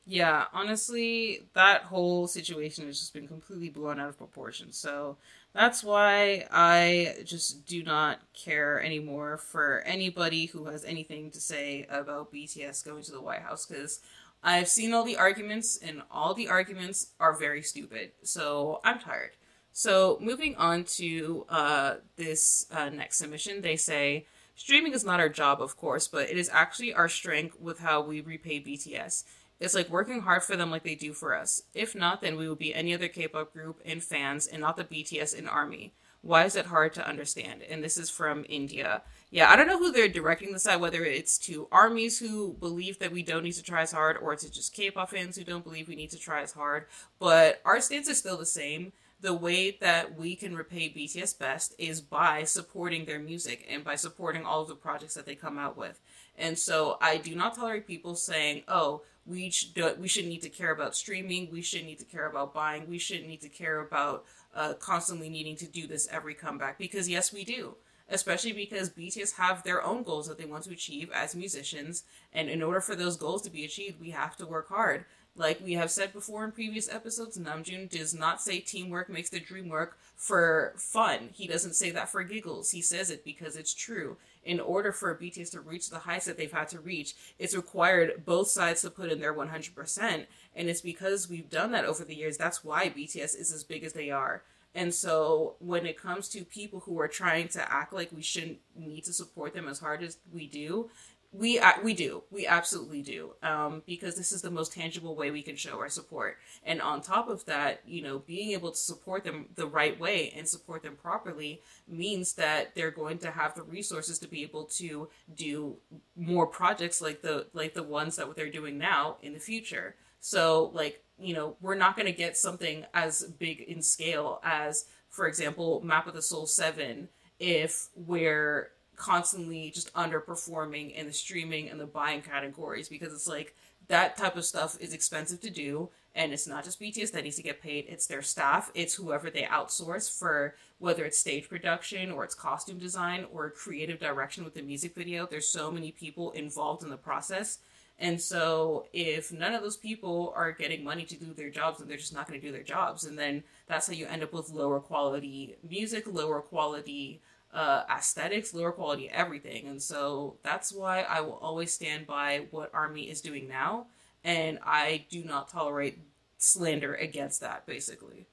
[0.08, 4.70] Yeah, honestly, that whole situation has just been completely blown out of proportion.
[4.72, 5.16] So
[5.52, 11.86] that's why I just do not care anymore for anybody who has anything to say
[11.90, 14.00] about BTS going to the White House because
[14.44, 18.12] I've seen all the arguments, and all the arguments are very stupid.
[18.22, 19.32] So I'm tired.
[19.78, 24.24] So moving on to uh, this uh, next submission, they say
[24.54, 28.00] streaming is not our job, of course, but it is actually our strength with how
[28.00, 29.24] we repay BTS.
[29.60, 31.64] It's like working hard for them like they do for us.
[31.74, 34.84] If not, then we will be any other K-pop group and fans, and not the
[34.84, 35.92] BTS and Army.
[36.22, 37.60] Why is it hard to understand?
[37.68, 39.02] And this is from India.
[39.30, 42.98] Yeah, I don't know who they're directing this at, whether it's to armies who believe
[43.00, 45.64] that we don't need to try as hard, or to just K-pop fans who don't
[45.64, 46.86] believe we need to try as hard.
[47.18, 48.92] But our stance is still the same
[49.26, 53.96] the way that we can repay BTS best is by supporting their music and by
[53.96, 56.00] supporting all of the projects that they come out with.
[56.38, 60.48] And so I do not tolerate people saying, "Oh, we should we should need to
[60.48, 61.50] care about streaming.
[61.50, 62.88] We should need to care about buying.
[62.88, 64.24] We shouldn't need to care about
[64.54, 67.74] uh, constantly needing to do this every comeback." Because yes, we do.
[68.08, 72.48] Especially because BTS have their own goals that they want to achieve as musicians, and
[72.48, 75.04] in order for those goals to be achieved, we have to work hard.
[75.36, 79.38] Like we have said before in previous episodes, Namjoon does not say teamwork makes the
[79.38, 81.28] dream work for fun.
[81.32, 82.70] He doesn't say that for giggles.
[82.70, 84.16] He says it because it's true.
[84.44, 88.24] In order for BTS to reach the heights that they've had to reach, it's required
[88.24, 90.26] both sides to put in their 100%.
[90.54, 92.38] And it's because we've done that over the years.
[92.38, 94.42] That's why BTS is as big as they are.
[94.76, 98.58] And so when it comes to people who are trying to act like we shouldn't
[98.78, 100.90] need to support them as hard as we do,
[101.32, 102.22] we uh, we do.
[102.30, 103.32] We absolutely do.
[103.42, 106.38] Um, because this is the most tangible way we can show our support.
[106.64, 110.32] And on top of that you know being able to support them the right way
[110.36, 114.64] and support them properly means that they're going to have the resources to be able
[114.64, 115.76] to do
[116.16, 119.96] more projects like the like the ones that they're doing now in the future.
[120.20, 124.86] So like you know we're not going to get something as big in scale as
[125.08, 127.08] for example map of the soul 7
[127.38, 133.54] if we're constantly just underperforming in the streaming and the buying categories because it's like
[133.88, 137.36] that type of stuff is expensive to do and it's not just BTS that needs
[137.36, 137.84] to get paid.
[137.88, 138.70] It's their staff.
[138.74, 144.00] It's whoever they outsource for whether it's stage production or it's costume design or creative
[144.00, 145.26] direction with the music video.
[145.26, 147.58] There's so many people involved in the process.
[147.98, 151.88] And so if none of those people are getting money to do their jobs then
[151.88, 153.04] they're just not going to do their jobs.
[153.04, 157.20] And then that's how you end up with lower quality music lower quality
[157.52, 159.66] uh, aesthetics, lower quality, everything.
[159.66, 163.86] And so that's why I will always stand by what Army is doing now.
[164.24, 165.98] And I do not tolerate
[166.38, 168.26] slander against that, basically.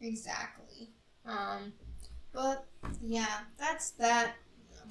[0.00, 0.90] Exactly.
[1.24, 1.72] Um,
[2.32, 2.66] but
[3.02, 4.34] yeah, that's that.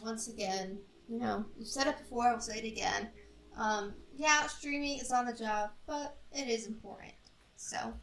[0.04, 0.78] Once again,
[1.10, 3.10] you know, we've said it before, I'll say it again.
[3.58, 7.14] Um, yeah, streaming is on the job, but it is important.
[7.56, 7.94] So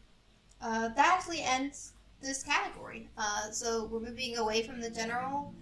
[0.60, 1.93] uh, that actually ends
[2.24, 3.08] this category.
[3.16, 5.54] Uh, so we're moving away from the general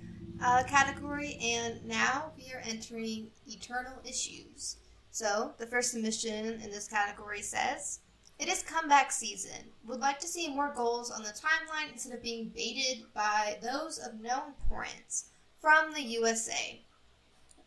[0.42, 4.76] uh, category, and now we are entering eternal issues.
[5.10, 8.00] So the first submission in this category says.
[8.38, 9.70] It is comeback season.
[9.86, 13.98] Would like to see more goals on the timeline instead of being baited by those
[13.98, 15.26] of no importance
[15.60, 16.80] from the USA.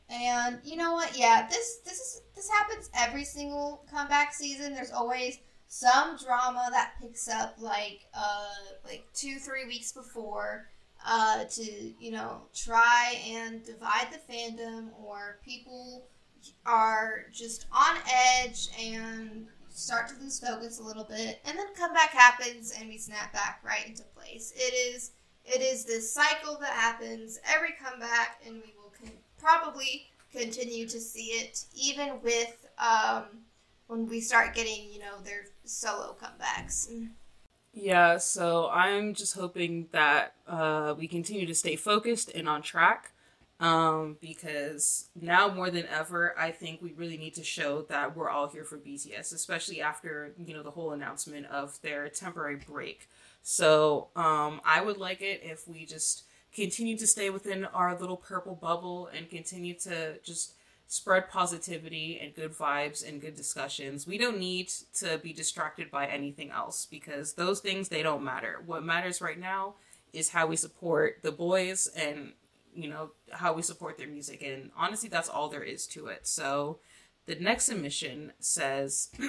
[0.09, 1.17] And you know what?
[1.17, 4.73] Yeah, this this is this happens every single comeback season.
[4.73, 5.39] There's always
[5.75, 8.53] some drama that picks up like uh
[8.85, 10.69] like two three weeks before
[11.05, 16.05] uh to you know try and divide the fandom or people
[16.65, 17.97] are just on
[18.39, 22.97] edge and start to lose focus a little bit, and then comeback happens and we
[22.97, 24.53] snap back right into place.
[24.55, 25.11] It is
[25.45, 30.99] it is this cycle that happens every comeback, and we will con- probably continue to
[30.99, 33.25] see it even with um,
[33.87, 36.89] when we start getting you know their solo comebacks.
[37.73, 43.11] Yeah, so I'm just hoping that uh, we continue to stay focused and on track
[43.59, 48.29] um, because now more than ever, I think we really need to show that we're
[48.29, 53.07] all here for BTS, especially after you know the whole announcement of their temporary break.
[53.43, 56.23] So um, I would like it if we just
[56.53, 60.53] continue to stay within our little purple bubble and continue to just
[60.95, 64.07] spread positivity and good vibes and good discussions.
[64.07, 68.61] We don't need to be distracted by anything else because those things they don't matter.
[68.65, 69.75] What matters right now
[70.13, 72.31] is how we support the boys and
[72.73, 76.27] you know how we support their music and honestly that's all there is to it
[76.27, 76.77] so
[77.25, 79.09] the next submission says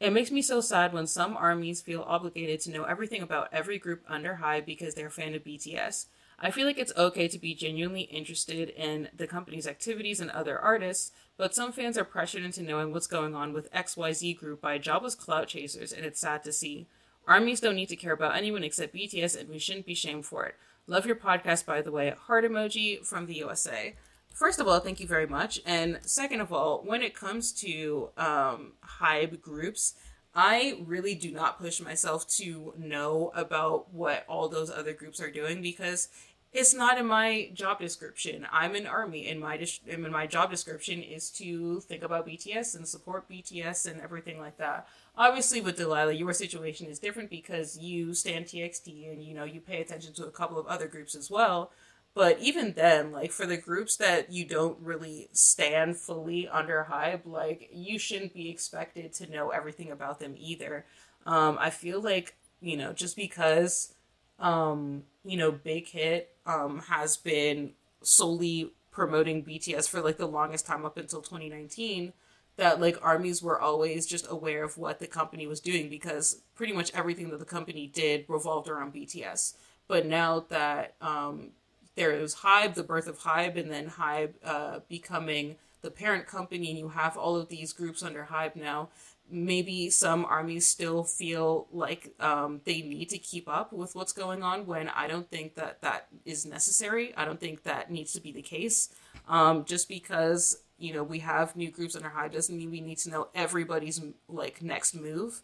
[0.00, 3.78] it makes me so sad when some armies feel obligated to know everything about every
[3.78, 6.06] group under HYBE because they're a fan of bts
[6.42, 10.58] i feel like it's okay to be genuinely interested in the company's activities and other
[10.58, 14.76] artists but some fans are pressured into knowing what's going on with xyz group by
[14.76, 16.86] jobless clout chasers and it's sad to see
[17.26, 20.44] armies don't need to care about anyone except bts and we shouldn't be shamed for
[20.44, 20.56] it
[20.88, 22.12] Love your podcast, by the way.
[22.26, 23.94] Heart emoji from the USA.
[24.34, 25.60] First of all, thank you very much.
[25.64, 29.94] And second of all, when it comes to um, HYBE groups,
[30.34, 35.30] I really do not push myself to know about what all those other groups are
[35.30, 36.08] doing because
[36.52, 38.46] it's not in my job description.
[38.52, 42.76] I'm an army, and my dis- and my job description is to think about BTS
[42.76, 44.86] and support BTS and everything like that.
[45.16, 49.60] Obviously, with Delilah, your situation is different because you stand TXT and you know you
[49.60, 51.70] pay attention to a couple of other groups as well.
[52.14, 57.24] But even then, like for the groups that you don't really stand fully under HYBE,
[57.24, 60.84] like you shouldn't be expected to know everything about them either.
[61.24, 63.94] Um, I feel like you know just because
[64.38, 67.72] um, you know Big Hit um, has been
[68.02, 72.12] solely promoting BTS for like the longest time up until 2019
[72.56, 76.72] that like armies were always just aware of what the company was doing because pretty
[76.72, 79.54] much everything that the company did revolved around BTS.
[79.88, 81.50] But now that um,
[81.96, 86.70] there is HYBE, the birth of HYBE, and then HYBE uh, becoming the parent company,
[86.70, 88.90] and you have all of these groups under HYBE now,
[89.30, 94.42] maybe some armies still feel like um, they need to keep up with what's going
[94.42, 97.14] on when I don't think that that is necessary.
[97.16, 98.90] I don't think that needs to be the case.
[99.28, 102.98] Um, just because you know we have new groups under HYBE doesn't mean we need
[102.98, 105.42] to know everybody's like next move.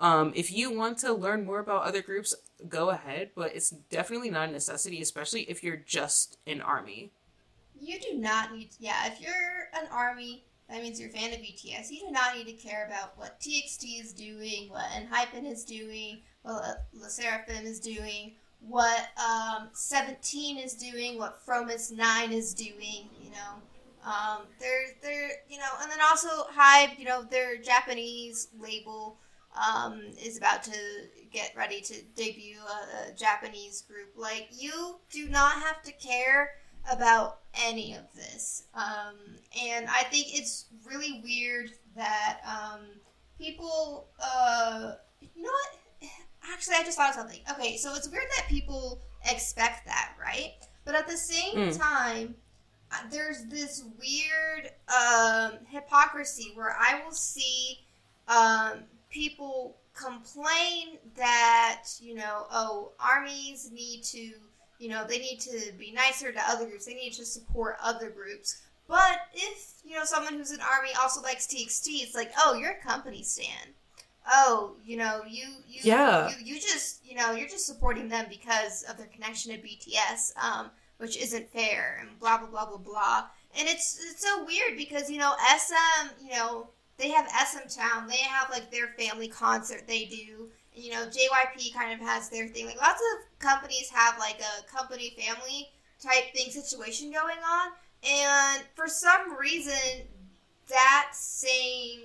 [0.00, 2.34] Um, if you want to learn more about other groups,
[2.68, 7.10] go ahead, but it's definitely not a necessity, especially if you're just an army.
[7.80, 11.38] You do not need, yeah, if you're an army, that means you're a fan of
[11.38, 11.90] BTS.
[11.90, 16.20] You do not need to care about what TXT is doing, what ENHYPEN is doing,
[16.42, 23.08] what LE SSERAFIM is doing, what um, 17 is doing, what Fromis 9 is doing,
[23.20, 23.62] you know.
[24.04, 29.18] Um, they're, they're, you know, and then also HYBE, you know, their Japanese label
[29.56, 30.78] um, is about to
[31.32, 34.10] get ready to debut a, a Japanese group.
[34.16, 36.50] Like, you do not have to care
[36.90, 38.64] about any of this.
[38.74, 39.16] Um,
[39.62, 42.80] and I think it's really weird that um,
[43.38, 46.10] people, uh, you know what?
[46.52, 47.40] Actually, I just thought of something.
[47.50, 50.54] Okay, so it's weird that people expect that, right?
[50.84, 51.78] But at the same mm.
[51.78, 52.34] time,
[52.90, 57.80] uh, there's this weird um, hypocrisy where I will see
[58.28, 64.32] um, people complain that, you know, oh, armies need to
[64.78, 66.86] you know, they need to be nicer to other groups.
[66.86, 68.62] They need to support other groups.
[68.86, 72.72] But if, you know, someone who's an army also likes TXT, it's like, oh, you're
[72.72, 73.74] a company stan.
[74.30, 76.28] Oh, you know, you you, yeah.
[76.28, 80.36] you you just you know, you're just supporting them because of their connection to BTS.
[80.36, 83.24] Um, which isn't fair, and blah blah blah blah blah.
[83.56, 86.68] And it's it's so weird because you know SM, you know
[86.98, 90.50] they have SM Town, they have like their family concert they do.
[90.78, 92.66] You know JYP kind of has their thing.
[92.66, 95.68] Like lots of companies have like a company family
[96.00, 97.72] type thing situation going on,
[98.08, 100.06] and for some reason
[100.68, 102.00] that same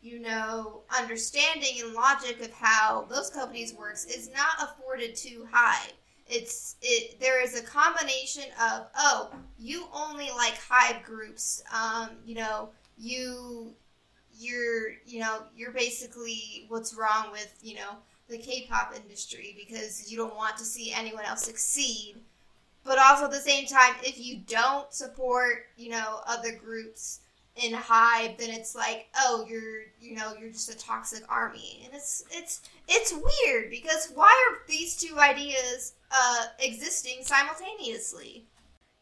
[0.00, 5.92] you know, understanding and logic of how those companies works is not afforded to HYBE.
[6.28, 7.18] It's it.
[7.20, 11.62] There is a combination of oh, you only like HYBE groups.
[11.74, 12.68] Um, you know,
[12.98, 13.72] you
[14.38, 17.96] you're you know you're basically what's wrong with you know
[18.28, 22.16] the K-pop industry because you don't want to see anyone else succeed.
[22.84, 27.20] But also at the same time, if you don't support you know other groups
[27.62, 31.94] in HYBE, then it's like, oh, you're you know you're just a toxic army, and
[31.94, 38.46] it's it's it's weird because why are these two ideas uh, existing simultaneously?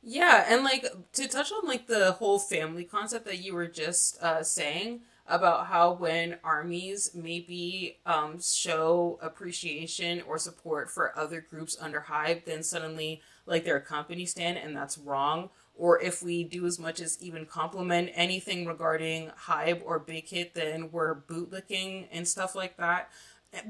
[0.03, 4.23] Yeah, and like to touch on like the whole family concept that you were just
[4.23, 11.77] uh, saying about how when armies maybe um, show appreciation or support for other groups
[11.81, 16.43] under HYBE, then suddenly like they're a company stand, and that's wrong or if we
[16.43, 22.09] do as much as even compliment anything regarding HYBE or Big Hit, then we're bootlicking
[22.11, 23.11] and stuff like that.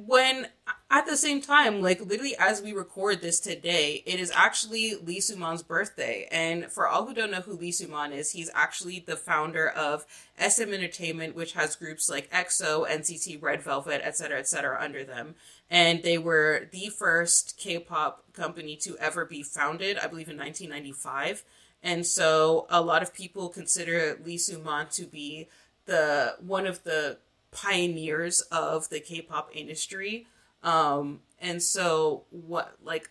[0.05, 0.49] When
[0.91, 5.21] at the same time, like literally as we record this today, it is actually Lee
[5.21, 6.29] Soo-man's birthday.
[6.31, 10.05] And for all who don't know who Lee Soo-man is, he's actually the founder of
[10.39, 14.79] SM Entertainment, which has groups like EXO, NCT, Red Velvet, etc., etc.
[14.81, 15.35] under them.
[15.71, 21.45] And they were the first K-pop company to ever be founded, I believe in 1995
[21.83, 25.49] and so a lot of people consider Lee Soo-man to be
[25.85, 27.19] the one of the
[27.57, 30.27] pioneers of the K-pop industry.
[30.63, 33.11] Um, and so what like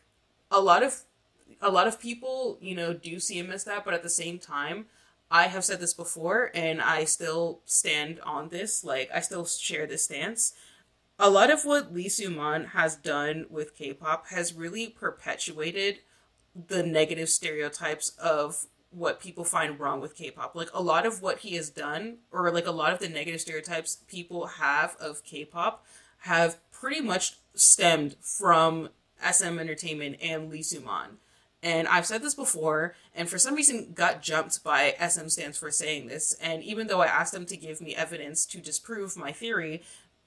[0.51, 1.01] a lot of
[1.61, 4.37] a lot of people, you know, do see him as that, but at the same
[4.37, 4.85] time,
[5.31, 9.87] I have said this before and I still stand on this, like I still share
[9.87, 10.53] this stance.
[11.17, 15.99] A lot of what Lee Soo-man has done with K-pop has really perpetuated
[16.67, 18.65] the negative stereotypes of
[18.95, 20.55] what people find wrong with K-pop.
[20.55, 23.41] Like a lot of what he has done, or like a lot of the negative
[23.41, 25.85] stereotypes people have of K-pop,
[26.19, 28.89] have pretty much stemmed from
[29.21, 31.17] SM Entertainment and Lee Soo-man.
[31.61, 35.71] And I've said this before, and for some reason got jumped by SM stands for
[35.71, 36.33] saying this.
[36.39, 39.81] And even though I asked them to give me evidence to disprove my theory,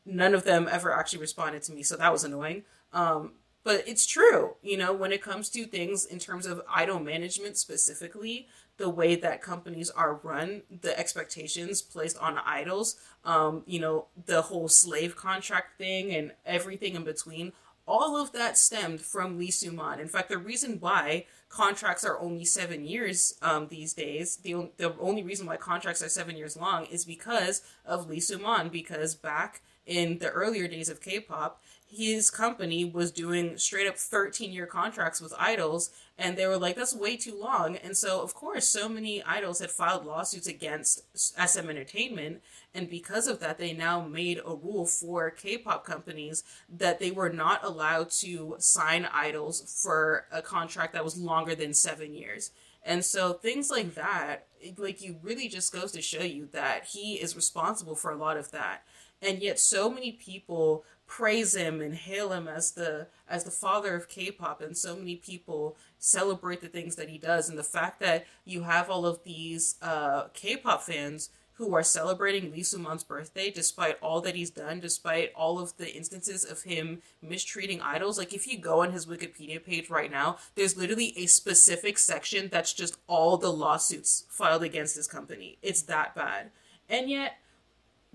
[0.04, 1.82] none of them ever actually responded to me.
[1.84, 2.64] So that was annoying.
[2.92, 3.32] Um,
[3.68, 7.58] but it's true, you know, when it comes to things in terms of idol management
[7.58, 8.48] specifically,
[8.78, 12.96] the way that companies are run, the expectations placed on idols,
[13.26, 17.52] um, you know, the whole slave contract thing and everything in between,
[17.86, 20.00] all of that stemmed from Lee Soo-man.
[20.00, 24.94] In fact, the reason why contracts are only seven years um, these days, the, the
[24.98, 29.60] only reason why contracts are seven years long is because of Lee Soo-man, because back
[29.84, 31.60] in the earlier days of K-pop,
[31.91, 36.76] his company was doing straight up 13 year contracts with idols and they were like
[36.76, 37.76] that's way too long.
[37.76, 42.43] And so of course so many idols had filed lawsuits against sm entertainment
[42.74, 47.30] and because of that they now made a rule for k-pop companies that they were
[47.30, 52.51] not allowed to sign idols for a contract that was longer than seven years.
[52.84, 57.14] And so things like that like you really just goes to show you that he
[57.14, 58.82] is responsible for a lot of that.
[59.22, 63.96] And yet so many people praise him and hail him as the as the father
[63.96, 67.98] of K-pop and so many people celebrate the things that he does and the fact
[68.00, 73.51] that you have all of these uh, K-pop fans who are celebrating Lee Soo-man's birthday
[73.51, 78.16] despite all that he's done, despite all of the instances of him mistreating idols.
[78.16, 82.48] Like if you go on his Wikipedia page right now, there's literally a specific section
[82.52, 85.59] that's just all the lawsuits filed against his company.
[85.60, 86.51] It's that bad.
[86.89, 87.39] And yet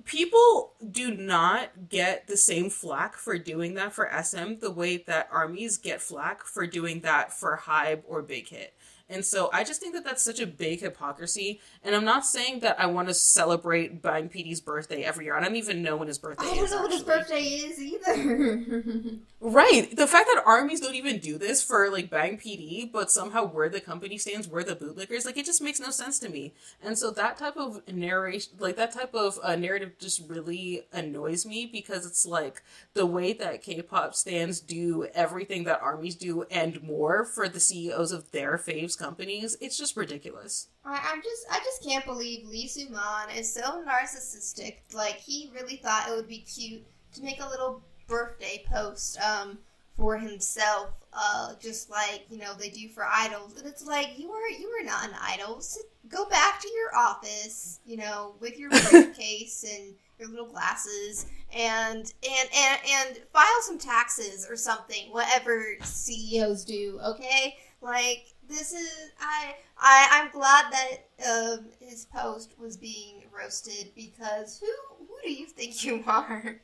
[0.06, 5.30] people do not get the same flack for doing that for SM the way that
[5.32, 8.74] armies get flack for doing that for HYBE or Big Hit.
[9.14, 11.62] And so I just think that that's such a big hypocrisy.
[11.84, 15.38] And I'm not saying that I want to celebrate Bang PD's birthday every year.
[15.38, 16.52] I don't even know when his birthday is.
[16.52, 16.72] I don't is.
[16.72, 18.84] know what his birthday is either.
[19.46, 19.94] Right.
[19.94, 23.68] The fact that armies don't even do this for like Bang PD, but somehow we're
[23.68, 26.54] the company stands, we're the bootlickers, like it just makes no sense to me.
[26.82, 31.46] And so that type of narration, like that type of uh, narrative just really annoys
[31.46, 32.62] me because it's like
[32.94, 38.14] the way that K-pop stands do everything that armies do and more for the CEOs
[38.14, 39.58] of their faves companies.
[39.60, 40.68] It's just ridiculous.
[40.86, 44.78] I, I'm just, I just can't believe Lee Soo-man is so narcissistic.
[44.94, 49.58] Like he really thought it would be cute to make a little birthday post um,
[49.98, 53.58] for himself uh, just like you know they do for idols.
[53.58, 55.62] And it's like you are you are not an idol.
[55.62, 61.28] Sit, go back to your office, you know, with your briefcase and your little glasses,
[61.54, 65.12] and and and and file some taxes or something.
[65.12, 67.58] Whatever CEOs do, okay?
[67.82, 74.60] Like this is I I I'm glad that um, his post was being roasted because
[74.60, 76.60] who who do you think you are?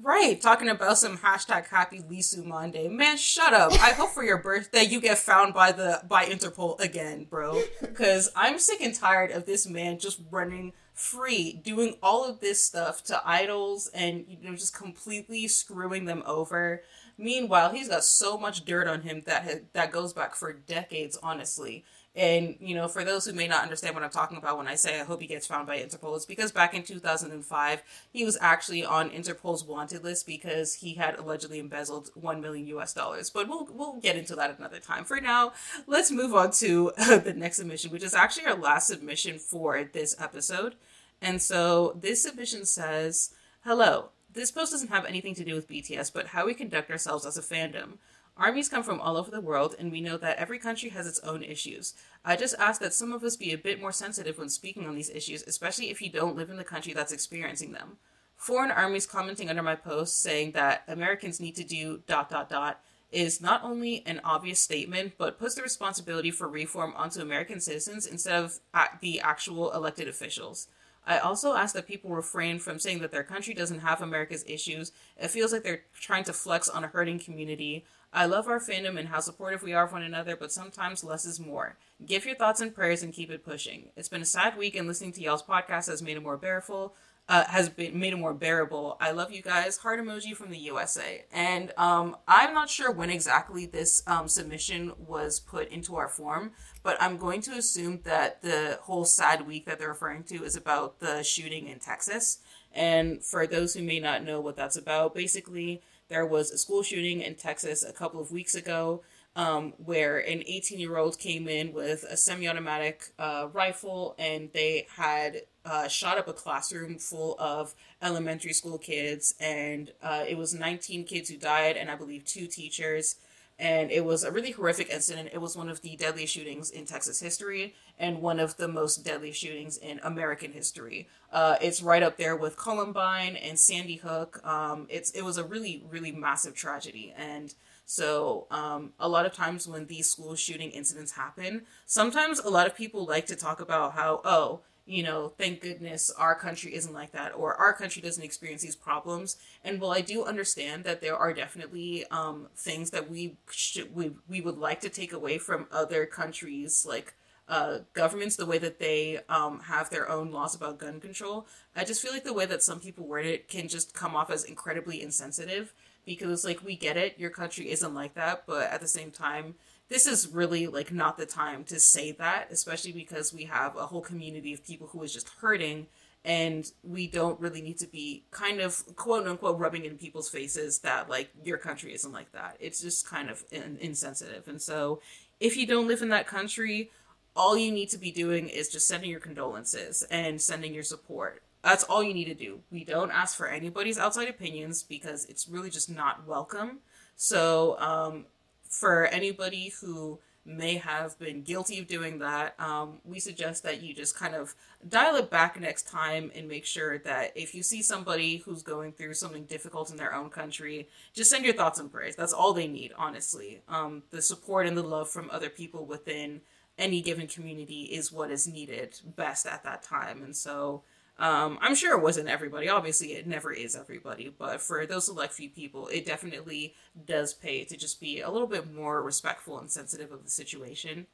[0.00, 2.86] Right, talking about some hashtag happy Lee Soo-man day.
[2.86, 3.72] Man, shut up.
[3.72, 7.60] I hope for your birthday you get found by the by Interpol again, bro.
[7.94, 12.62] Cause I'm sick and tired of this man just running free, doing all of this
[12.62, 16.82] stuff to idols and you know just completely screwing them over.
[17.18, 21.18] Meanwhile, he's got so much dirt on him that ha- that goes back for decades,
[21.22, 21.84] honestly.
[22.14, 24.74] And, you know, for those who may not understand what I'm talking about when I
[24.74, 28.36] say I hope he gets found by Interpol, it's because back in 2005, he was
[28.40, 33.30] actually on Interpol's wanted list because he had allegedly embezzled 1 million US dollars.
[33.30, 35.04] But we'll, we'll get into that another time.
[35.04, 35.52] For now,
[35.86, 40.16] let's move on to the next submission, which is actually our last submission for this
[40.20, 40.74] episode.
[41.22, 43.30] And so this submission says,
[43.64, 44.10] Hello.
[44.38, 47.36] This post doesn't have anything to do with BTS, but how we conduct ourselves as
[47.36, 47.94] a fandom.
[48.36, 51.18] Armies come from all over the world, and we know that every country has its
[51.24, 51.94] own issues.
[52.24, 54.94] I just ask that some of us be a bit more sensitive when speaking on
[54.94, 57.96] these issues, especially if you don't live in the country that's experiencing them.
[58.36, 62.80] Foreign armies commenting under my post saying that Americans need to do dot dot dot
[63.10, 68.06] is not only an obvious statement, but puts the responsibility for reform onto American citizens
[68.06, 68.60] instead of
[69.00, 70.68] the actual elected officials.
[71.06, 74.92] I also ask that people refrain from saying that their country doesn't have America's issues.
[75.16, 77.84] It feels like they're trying to flex on a hurting community.
[78.12, 81.24] I love our fandom and how supportive we are of one another, but sometimes less
[81.24, 81.76] is more.
[82.04, 83.90] Give your thoughts and prayers and keep it pushing.
[83.96, 86.94] It's been a sad week, and listening to y'all's podcast has made it more bearable.
[87.28, 88.96] Uh, has been made it more bearable.
[89.02, 89.76] I love you guys.
[89.76, 91.26] Heart emoji from the USA.
[91.30, 96.52] And um, I'm not sure when exactly this um, submission was put into our form,
[96.82, 100.56] but I'm going to assume that the whole sad week that they're referring to is
[100.56, 102.38] about the shooting in Texas.
[102.72, 106.82] And for those who may not know what that's about, basically there was a school
[106.82, 109.02] shooting in Texas a couple of weeks ago
[109.36, 114.50] um, where an 18 year old came in with a semi automatic uh, rifle and
[114.52, 119.34] they had uh, shot up a classroom full of elementary school kids.
[119.40, 123.16] And uh, it was 19 kids who died, and I believe two teachers.
[123.58, 125.30] And it was a really horrific incident.
[125.32, 129.04] It was one of the deadliest shootings in Texas history and one of the most
[129.04, 131.08] deadly shootings in American history.
[131.32, 134.40] Uh, it's right up there with Columbine and Sandy Hook.
[134.46, 137.52] Um, it's it was a really really massive tragedy, and
[137.84, 142.66] so um, a lot of times when these school shooting incidents happen, sometimes a lot
[142.68, 146.94] of people like to talk about how oh you know, thank goodness our country isn't
[146.94, 149.36] like that, or our country doesn't experience these problems.
[149.62, 154.12] And while I do understand that there are definitely um, things that we should, we
[154.26, 157.14] we would like to take away from other countries, like
[157.48, 161.46] uh, governments, the way that they um, have their own laws about gun control.
[161.76, 164.30] I just feel like the way that some people word it can just come off
[164.30, 165.74] as incredibly insensitive
[166.08, 169.54] because, like, we get it, your country isn't like that, but at the same time,
[169.88, 173.86] this is really like not the time to say that, especially because we have a
[173.86, 175.86] whole community of people who is just hurting
[176.24, 180.80] and we don't really need to be kind of quote unquote rubbing in people's faces
[180.80, 182.56] that like your country isn't like that.
[182.60, 184.46] It's just kind of in- insensitive.
[184.46, 185.00] And so
[185.40, 186.90] if you don't live in that country,
[187.34, 191.42] all you need to be doing is just sending your condolences and sending your support.
[191.62, 192.60] That's all you need to do.
[192.70, 196.78] We don't ask for anybody's outside opinions because it's really just not welcome.
[197.16, 198.26] So, um,
[198.68, 203.92] for anybody who may have been guilty of doing that, um, we suggest that you
[203.92, 204.54] just kind of
[204.88, 208.92] dial it back next time and make sure that if you see somebody who's going
[208.92, 212.16] through something difficult in their own country, just send your thoughts and prayers.
[212.16, 213.60] That's all they need, honestly.
[213.68, 216.40] Um, the support and the love from other people within
[216.78, 220.22] any given community is what is needed best at that time.
[220.22, 220.82] And so
[221.18, 222.68] um, I'm sure it wasn't everybody.
[222.68, 224.32] Obviously, it never is everybody.
[224.36, 226.74] But for those select few people, it definitely
[227.06, 231.06] does pay to just be a little bit more respectful and sensitive of the situation.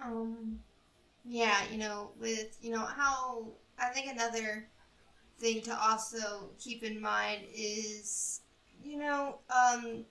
[0.00, 0.60] Um,
[1.24, 3.46] yeah, you know, with, you know, how
[3.78, 4.66] I think another
[5.38, 8.40] thing to also keep in mind is,
[8.82, 10.04] you know, um,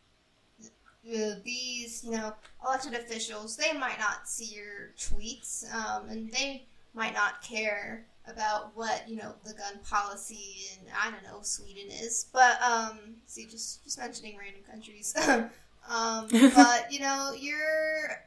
[1.03, 2.33] these, you know,
[2.65, 8.75] elected officials, they might not see your tweets, um, and they might not care about
[8.75, 13.45] what you know the gun policy in I don't know Sweden is, but um, see,
[13.45, 15.15] just just mentioning random countries.
[15.27, 18.25] um, but you know, your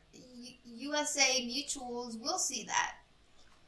[0.65, 2.95] USA mutuals will see that.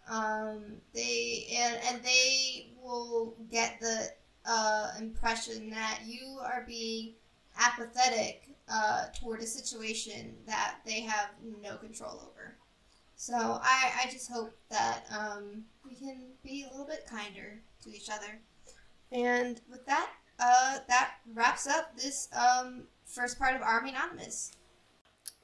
[0.09, 0.63] Um,
[0.93, 4.11] they and and they will get the
[4.47, 7.15] uh, impression that you are being
[7.59, 11.31] apathetic uh, toward a situation that they have
[11.63, 12.40] no control over.
[13.21, 17.91] So I, I just hope that um, we can be a little bit kinder to
[17.91, 18.41] each other.
[19.13, 24.53] And with that, uh, that wraps up this um, first part of Army Anonymous.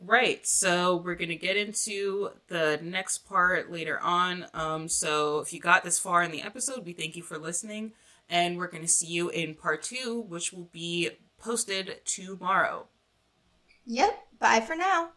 [0.01, 0.47] Right.
[0.47, 4.47] So we're going to get into the next part later on.
[4.55, 7.93] Um, so if you got this far in the episode, we thank you for listening.
[8.31, 12.87] And we're going to see you in part two, which will be posted tomorrow.
[13.85, 14.19] Yep.
[14.39, 15.11] Bye for now.